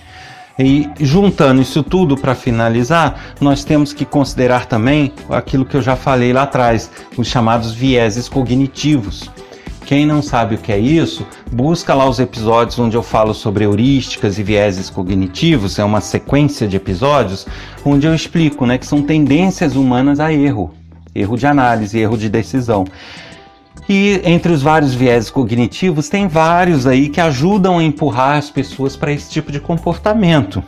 E 0.58 0.88
juntando 1.00 1.62
isso 1.62 1.82
tudo 1.82 2.16
para 2.16 2.34
finalizar, 2.34 3.34
nós 3.40 3.64
temos 3.64 3.92
que 3.92 4.04
considerar 4.04 4.66
também 4.66 5.12
aquilo 5.28 5.64
que 5.64 5.76
eu 5.76 5.82
já 5.82 5.96
falei 5.96 6.32
lá 6.32 6.42
atrás, 6.42 6.90
os 7.16 7.26
chamados 7.26 7.72
vieses 7.72 8.28
cognitivos. 8.28 9.30
Quem 9.86 10.06
não 10.06 10.22
sabe 10.22 10.54
o 10.54 10.58
que 10.58 10.72
é 10.72 10.78
isso, 10.78 11.26
busca 11.52 11.92
lá 11.92 12.08
os 12.08 12.18
episódios 12.18 12.78
onde 12.78 12.96
eu 12.96 13.02
falo 13.02 13.34
sobre 13.34 13.64
heurísticas 13.64 14.38
e 14.38 14.42
vieses 14.42 14.88
cognitivos, 14.88 15.78
é 15.78 15.84
uma 15.84 16.00
sequência 16.00 16.66
de 16.66 16.76
episódios 16.76 17.46
onde 17.84 18.06
eu 18.06 18.14
explico 18.14 18.64
né, 18.64 18.78
que 18.78 18.86
são 18.86 19.02
tendências 19.02 19.76
humanas 19.76 20.20
a 20.20 20.32
erro, 20.32 20.72
erro 21.14 21.36
de 21.36 21.46
análise, 21.46 21.98
erro 21.98 22.16
de 22.16 22.30
decisão. 22.30 22.86
E 23.86 24.22
entre 24.24 24.50
os 24.50 24.62
vários 24.62 24.94
vieses 24.94 25.28
cognitivos, 25.28 26.08
tem 26.08 26.26
vários 26.26 26.86
aí 26.86 27.10
que 27.10 27.20
ajudam 27.20 27.78
a 27.78 27.84
empurrar 27.84 28.38
as 28.38 28.48
pessoas 28.48 28.96
para 28.96 29.12
esse 29.12 29.30
tipo 29.30 29.52
de 29.52 29.60
comportamento. 29.60 30.64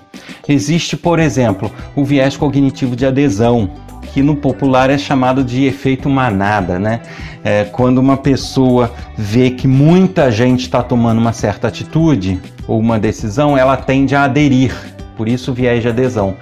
Existe, 0.46 0.94
por 0.94 1.18
exemplo, 1.18 1.72
o 1.94 2.04
viés 2.04 2.36
cognitivo 2.36 2.94
de 2.94 3.06
adesão, 3.06 3.70
que 4.16 4.22
no 4.22 4.34
popular 4.34 4.88
é 4.88 4.96
chamado 4.96 5.44
de 5.44 5.66
efeito 5.66 6.08
manada, 6.08 6.78
né? 6.78 7.02
É 7.44 7.64
quando 7.64 7.98
uma 7.98 8.16
pessoa 8.16 8.90
vê 9.14 9.50
que 9.50 9.68
muita 9.68 10.32
gente 10.32 10.60
está 10.60 10.82
tomando 10.82 11.18
uma 11.18 11.34
certa 11.34 11.68
atitude 11.68 12.40
ou 12.66 12.80
uma 12.80 12.98
decisão, 12.98 13.58
ela 13.58 13.76
tende 13.76 14.16
a 14.16 14.22
aderir. 14.22 14.74
Por 15.18 15.28
isso, 15.28 15.52
viés 15.52 15.82
de 15.82 15.88
adesão. 15.88 16.34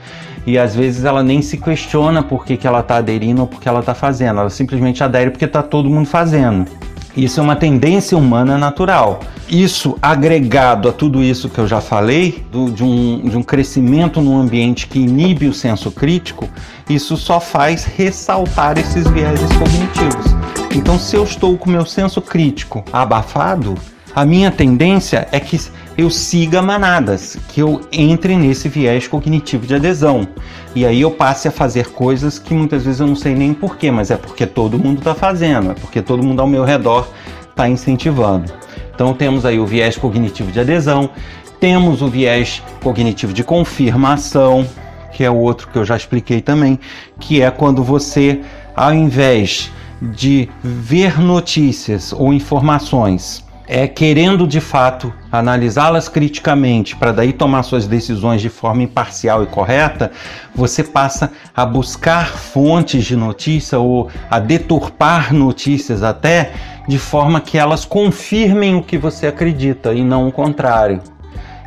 E 0.46 0.56
às 0.56 0.76
vezes 0.76 1.04
ela 1.04 1.20
nem 1.20 1.42
se 1.42 1.56
questiona 1.56 2.22
por 2.22 2.46
que, 2.46 2.56
que 2.56 2.64
ela 2.64 2.78
está 2.78 2.98
aderindo 2.98 3.40
ou 3.40 3.48
por 3.48 3.60
que 3.60 3.68
ela 3.68 3.80
está 3.80 3.92
fazendo. 3.92 4.38
Ela 4.38 4.50
simplesmente 4.50 5.02
adere 5.02 5.32
porque 5.32 5.44
está 5.44 5.60
todo 5.60 5.90
mundo 5.90 6.06
fazendo. 6.06 6.70
Isso 7.16 7.38
é 7.38 7.42
uma 7.42 7.54
tendência 7.54 8.18
humana 8.18 8.58
natural. 8.58 9.20
Isso 9.48 9.96
agregado 10.02 10.88
a 10.88 10.92
tudo 10.92 11.22
isso 11.22 11.48
que 11.48 11.58
eu 11.58 11.68
já 11.68 11.80
falei, 11.80 12.44
do, 12.50 12.70
de, 12.70 12.82
um, 12.82 13.20
de 13.28 13.36
um 13.36 13.42
crescimento 13.42 14.20
num 14.20 14.40
ambiente 14.40 14.86
que 14.86 14.98
inibe 14.98 15.46
o 15.46 15.54
senso 15.54 15.92
crítico, 15.92 16.48
isso 16.88 17.16
só 17.16 17.38
faz 17.38 17.84
ressaltar 17.84 18.78
esses 18.78 19.06
vieses 19.08 19.48
cognitivos. 19.52 20.26
Então, 20.74 20.98
se 20.98 21.14
eu 21.14 21.22
estou 21.22 21.56
com 21.56 21.70
meu 21.70 21.86
senso 21.86 22.20
crítico 22.20 22.84
abafado, 22.92 23.74
a 24.14 24.24
minha 24.24 24.50
tendência 24.50 25.26
é 25.32 25.40
que 25.40 25.60
eu 25.98 26.08
siga 26.08 26.62
manadas, 26.62 27.36
que 27.48 27.60
eu 27.60 27.80
entre 27.90 28.36
nesse 28.36 28.68
viés 28.68 29.08
cognitivo 29.08 29.66
de 29.66 29.74
adesão. 29.74 30.28
E 30.72 30.86
aí 30.86 31.00
eu 31.00 31.10
passe 31.10 31.48
a 31.48 31.50
fazer 31.50 31.90
coisas 31.90 32.38
que 32.38 32.54
muitas 32.54 32.84
vezes 32.84 33.00
eu 33.00 33.08
não 33.08 33.16
sei 33.16 33.34
nem 33.34 33.52
porquê, 33.52 33.90
mas 33.90 34.12
é 34.12 34.16
porque 34.16 34.46
todo 34.46 34.78
mundo 34.78 34.98
está 34.98 35.16
fazendo, 35.16 35.72
é 35.72 35.74
porque 35.74 36.00
todo 36.00 36.22
mundo 36.22 36.40
ao 36.40 36.46
meu 36.46 36.62
redor 36.62 37.08
está 37.50 37.68
incentivando. 37.68 38.52
Então 38.94 39.12
temos 39.12 39.44
aí 39.44 39.58
o 39.58 39.66
viés 39.66 39.96
cognitivo 39.96 40.52
de 40.52 40.60
adesão, 40.60 41.10
temos 41.58 42.00
o 42.00 42.06
viés 42.06 42.62
cognitivo 42.82 43.32
de 43.32 43.42
confirmação, 43.42 44.64
que 45.12 45.24
é 45.24 45.30
o 45.30 45.36
outro 45.36 45.66
que 45.68 45.76
eu 45.76 45.84
já 45.84 45.96
expliquei 45.96 46.40
também, 46.40 46.78
que 47.18 47.42
é 47.42 47.50
quando 47.50 47.82
você, 47.82 48.42
ao 48.76 48.94
invés 48.94 49.72
de 50.00 50.48
ver 50.62 51.20
notícias 51.20 52.12
ou 52.12 52.32
informações 52.32 53.43
é 53.66 53.86
querendo 53.88 54.46
de 54.46 54.60
fato 54.60 55.12
analisá-las 55.32 56.08
criticamente 56.08 56.94
para 56.94 57.12
daí 57.12 57.32
tomar 57.32 57.62
suas 57.62 57.86
decisões 57.86 58.40
de 58.42 58.48
forma 58.48 58.82
imparcial 58.82 59.42
e 59.42 59.46
correta, 59.46 60.12
você 60.54 60.84
passa 60.84 61.32
a 61.56 61.64
buscar 61.64 62.28
fontes 62.28 63.04
de 63.04 63.16
notícia 63.16 63.78
ou 63.78 64.10
a 64.30 64.38
deturpar 64.38 65.32
notícias 65.32 66.02
até 66.02 66.52
de 66.86 66.98
forma 66.98 67.40
que 67.40 67.56
elas 67.56 67.84
confirmem 67.84 68.74
o 68.74 68.82
que 68.82 68.98
você 68.98 69.26
acredita 69.26 69.94
e 69.94 70.04
não 70.04 70.28
o 70.28 70.32
contrário. 70.32 71.00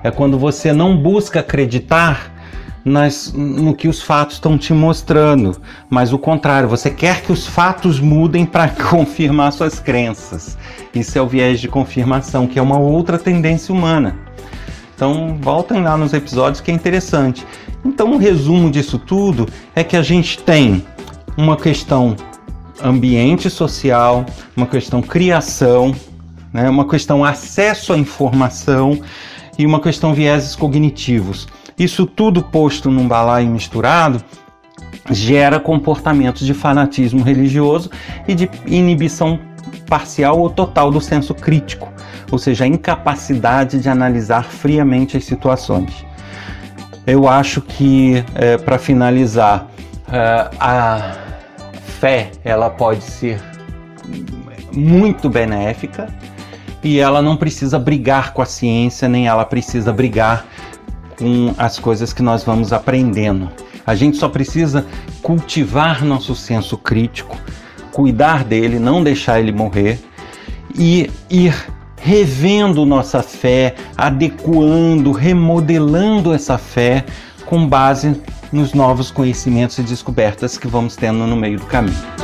É 0.04 0.12
quando 0.12 0.38
você 0.38 0.72
não 0.72 0.96
busca 0.96 1.40
acreditar 1.40 2.37
nas, 2.88 3.34
no 3.34 3.76
que 3.76 3.88
os 3.88 4.02
fatos 4.02 4.36
estão 4.36 4.58
te 4.58 4.74
mostrando, 4.74 5.60
mas 5.90 6.14
o 6.14 6.18
contrário, 6.18 6.70
você 6.70 6.90
quer 6.90 7.22
que 7.22 7.32
os 7.32 7.46
fatos 7.46 8.00
mudem 8.00 8.46
para 8.46 8.70
confirmar 8.90 9.52
suas 9.52 9.80
crenças. 9.80 10.58
Isso 10.96 11.18
é 11.18 11.22
o 11.22 11.28
viés 11.28 11.60
de 11.60 11.68
confirmação, 11.68 12.48
que 12.48 12.58
é 12.58 12.62
uma 12.62 12.80
outra 12.80 13.20
tendência 13.20 13.74
humana. 13.74 14.16
Então, 14.96 15.38
voltem 15.40 15.82
lá 15.84 15.96
nos 15.96 16.14
episódios 16.14 16.62
que 16.62 16.72
é 16.72 16.74
interessante. 16.74 17.46
Então, 17.86 18.14
um 18.14 18.18
resumo 18.18 18.72
disso 18.72 18.98
tudo 18.98 19.48
é 19.76 19.84
que 19.84 19.96
a 19.96 20.02
gente 20.02 20.40
tem 20.40 20.84
uma 21.38 21.56
questão 21.56 22.16
ambiente 22.82 23.50
social, 23.50 24.26
uma 24.56 24.66
questão 24.66 25.02
criação, 25.02 25.94
né? 26.52 26.70
uma 26.70 26.88
questão 26.88 27.24
acesso 27.24 27.94
à 27.94 27.98
informação 27.98 29.00
e 29.58 29.66
uma 29.66 29.80
questão 29.80 30.14
vieses 30.14 30.56
cognitivos. 30.56 31.48
Isso 31.78 32.06
tudo 32.06 32.42
posto 32.42 32.90
num 32.90 33.08
balaio 33.08 33.50
misturado 33.50 34.24
gera 35.12 35.60
comportamentos 35.60 36.46
de 36.46 36.54
fanatismo 36.54 37.24
religioso 37.24 37.90
e 38.28 38.36
de 38.36 38.50
inibição 38.66 39.40
parcial 39.88 40.40
ou 40.40 40.50
total 40.50 40.92
do 40.92 41.00
senso 41.00 41.34
crítico, 41.34 41.92
ou 42.32 42.38
seja, 42.38 42.66
a 42.66 42.68
incapacidade 42.68 43.80
de 43.80 43.88
analisar 43.88 44.44
friamente 44.44 45.16
as 45.16 45.24
situações. 45.24 46.06
Eu 47.06 47.28
acho 47.28 47.62
que, 47.62 48.24
é, 48.36 48.58
para 48.58 48.78
finalizar, 48.78 49.68
é, 50.12 50.50
a 50.60 51.16
fé 52.00 52.32
ela 52.44 52.70
pode 52.70 53.04
ser 53.04 53.42
muito 54.74 55.30
benéfica 55.30 56.08
e 56.84 57.00
ela 57.00 57.22
não 57.22 57.38
precisa 57.38 57.80
brigar 57.80 58.34
com 58.34 58.42
a 58.42 58.46
ciência, 58.46 59.08
nem 59.08 59.28
ela 59.28 59.46
precisa 59.46 59.94
brigar 59.94 60.46
com 61.18 61.54
as 61.58 61.80
coisas 61.80 62.14
que 62.14 62.22
nós 62.22 62.44
vamos 62.44 62.72
aprendendo. 62.72 63.50
A 63.86 63.96
gente 63.96 64.18
só 64.18 64.30
precisa 64.30 64.86
cultivar 65.22 66.04
nosso 66.04 66.36
senso 66.36 66.78
crítico, 66.78 67.38
cuidar 67.92 68.44
dele, 68.44 68.80
não 68.80 69.04
deixar 69.04 69.40
ele 69.40 69.52
morrer 69.52 70.00
e 70.78 71.10
ir 71.30 71.56
revendo 71.98 72.86
nossa 72.86 73.24
fé, 73.24 73.76
adequando, 73.98 75.12
remodelando 75.12 76.34
essa 76.34 76.58
fé 76.58 77.04
com 77.46 77.68
base 77.68 78.22
nos 78.52 78.74
novos 78.74 79.10
conhecimentos 79.10 79.78
e 79.78 79.84
descobertas 79.84 80.58
que 80.58 80.68
vamos 80.68 80.96
tendo 80.96 81.26
no 81.26 81.36
meio 81.36 81.60
do 81.60 81.66
caminho. 81.66 82.17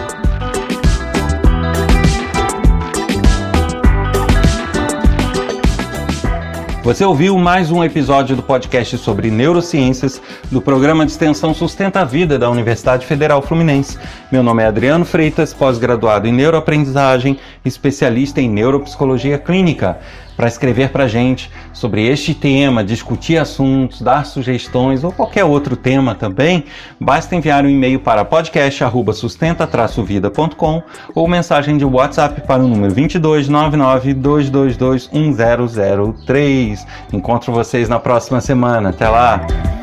Você 6.84 7.06
ouviu 7.06 7.38
mais 7.38 7.72
um 7.72 7.82
episódio 7.82 8.36
do 8.36 8.44
podcast 8.44 8.98
sobre 8.98 9.32
neurociências 9.32 10.22
do 10.52 10.62
programa 10.62 11.06
de 11.06 11.14
extensão 11.14 11.54
Sustenta 11.54 12.02
a 12.02 12.04
Vida 12.04 12.38
da 12.38 12.50
Universidade 12.50 13.06
Federal 13.06 13.42
Fluminense. 13.42 13.98
Meu 14.30 14.44
nome 14.44 14.64
é 14.64 14.66
Adriano 14.66 15.06
Freitas, 15.06 15.54
pós-graduado 15.54 16.28
em 16.28 16.34
neuroaprendizagem, 16.34 17.40
especialista 17.64 18.42
em 18.42 18.50
neuropsicologia 18.50 19.38
clínica 19.38 19.98
para 20.36 20.48
escrever 20.48 20.90
para 20.90 21.04
a 21.06 21.08
gente 21.08 21.50
sobre 21.72 22.06
este 22.08 22.34
tema, 22.34 22.84
discutir 22.84 23.38
assuntos, 23.38 24.02
dar 24.02 24.26
sugestões 24.26 25.04
ou 25.04 25.12
qualquer 25.12 25.44
outro 25.44 25.76
tema 25.76 26.16
também, 26.16 26.64
basta 27.00 27.36
enviar 27.36 27.64
um 27.66 27.70
e-mail 27.70 28.00
para 28.00 28.26
podcast@sustenta-vida.com 28.26 30.82
ou 31.14 31.28
mensagem 31.28 31.78
de 31.78 31.86
WhatsApp 31.86 32.42
para 32.42 32.64
o 32.64 32.68
número 32.68 32.92
2299 32.94 34.14
222 34.14 35.10
1003. 35.12 36.88
Encontro 37.12 37.52
vocês 37.52 37.90
na 37.90 38.00
próxima 38.00 38.40
semana. 38.42 38.90
Até 38.90 39.10
lá. 39.10 39.83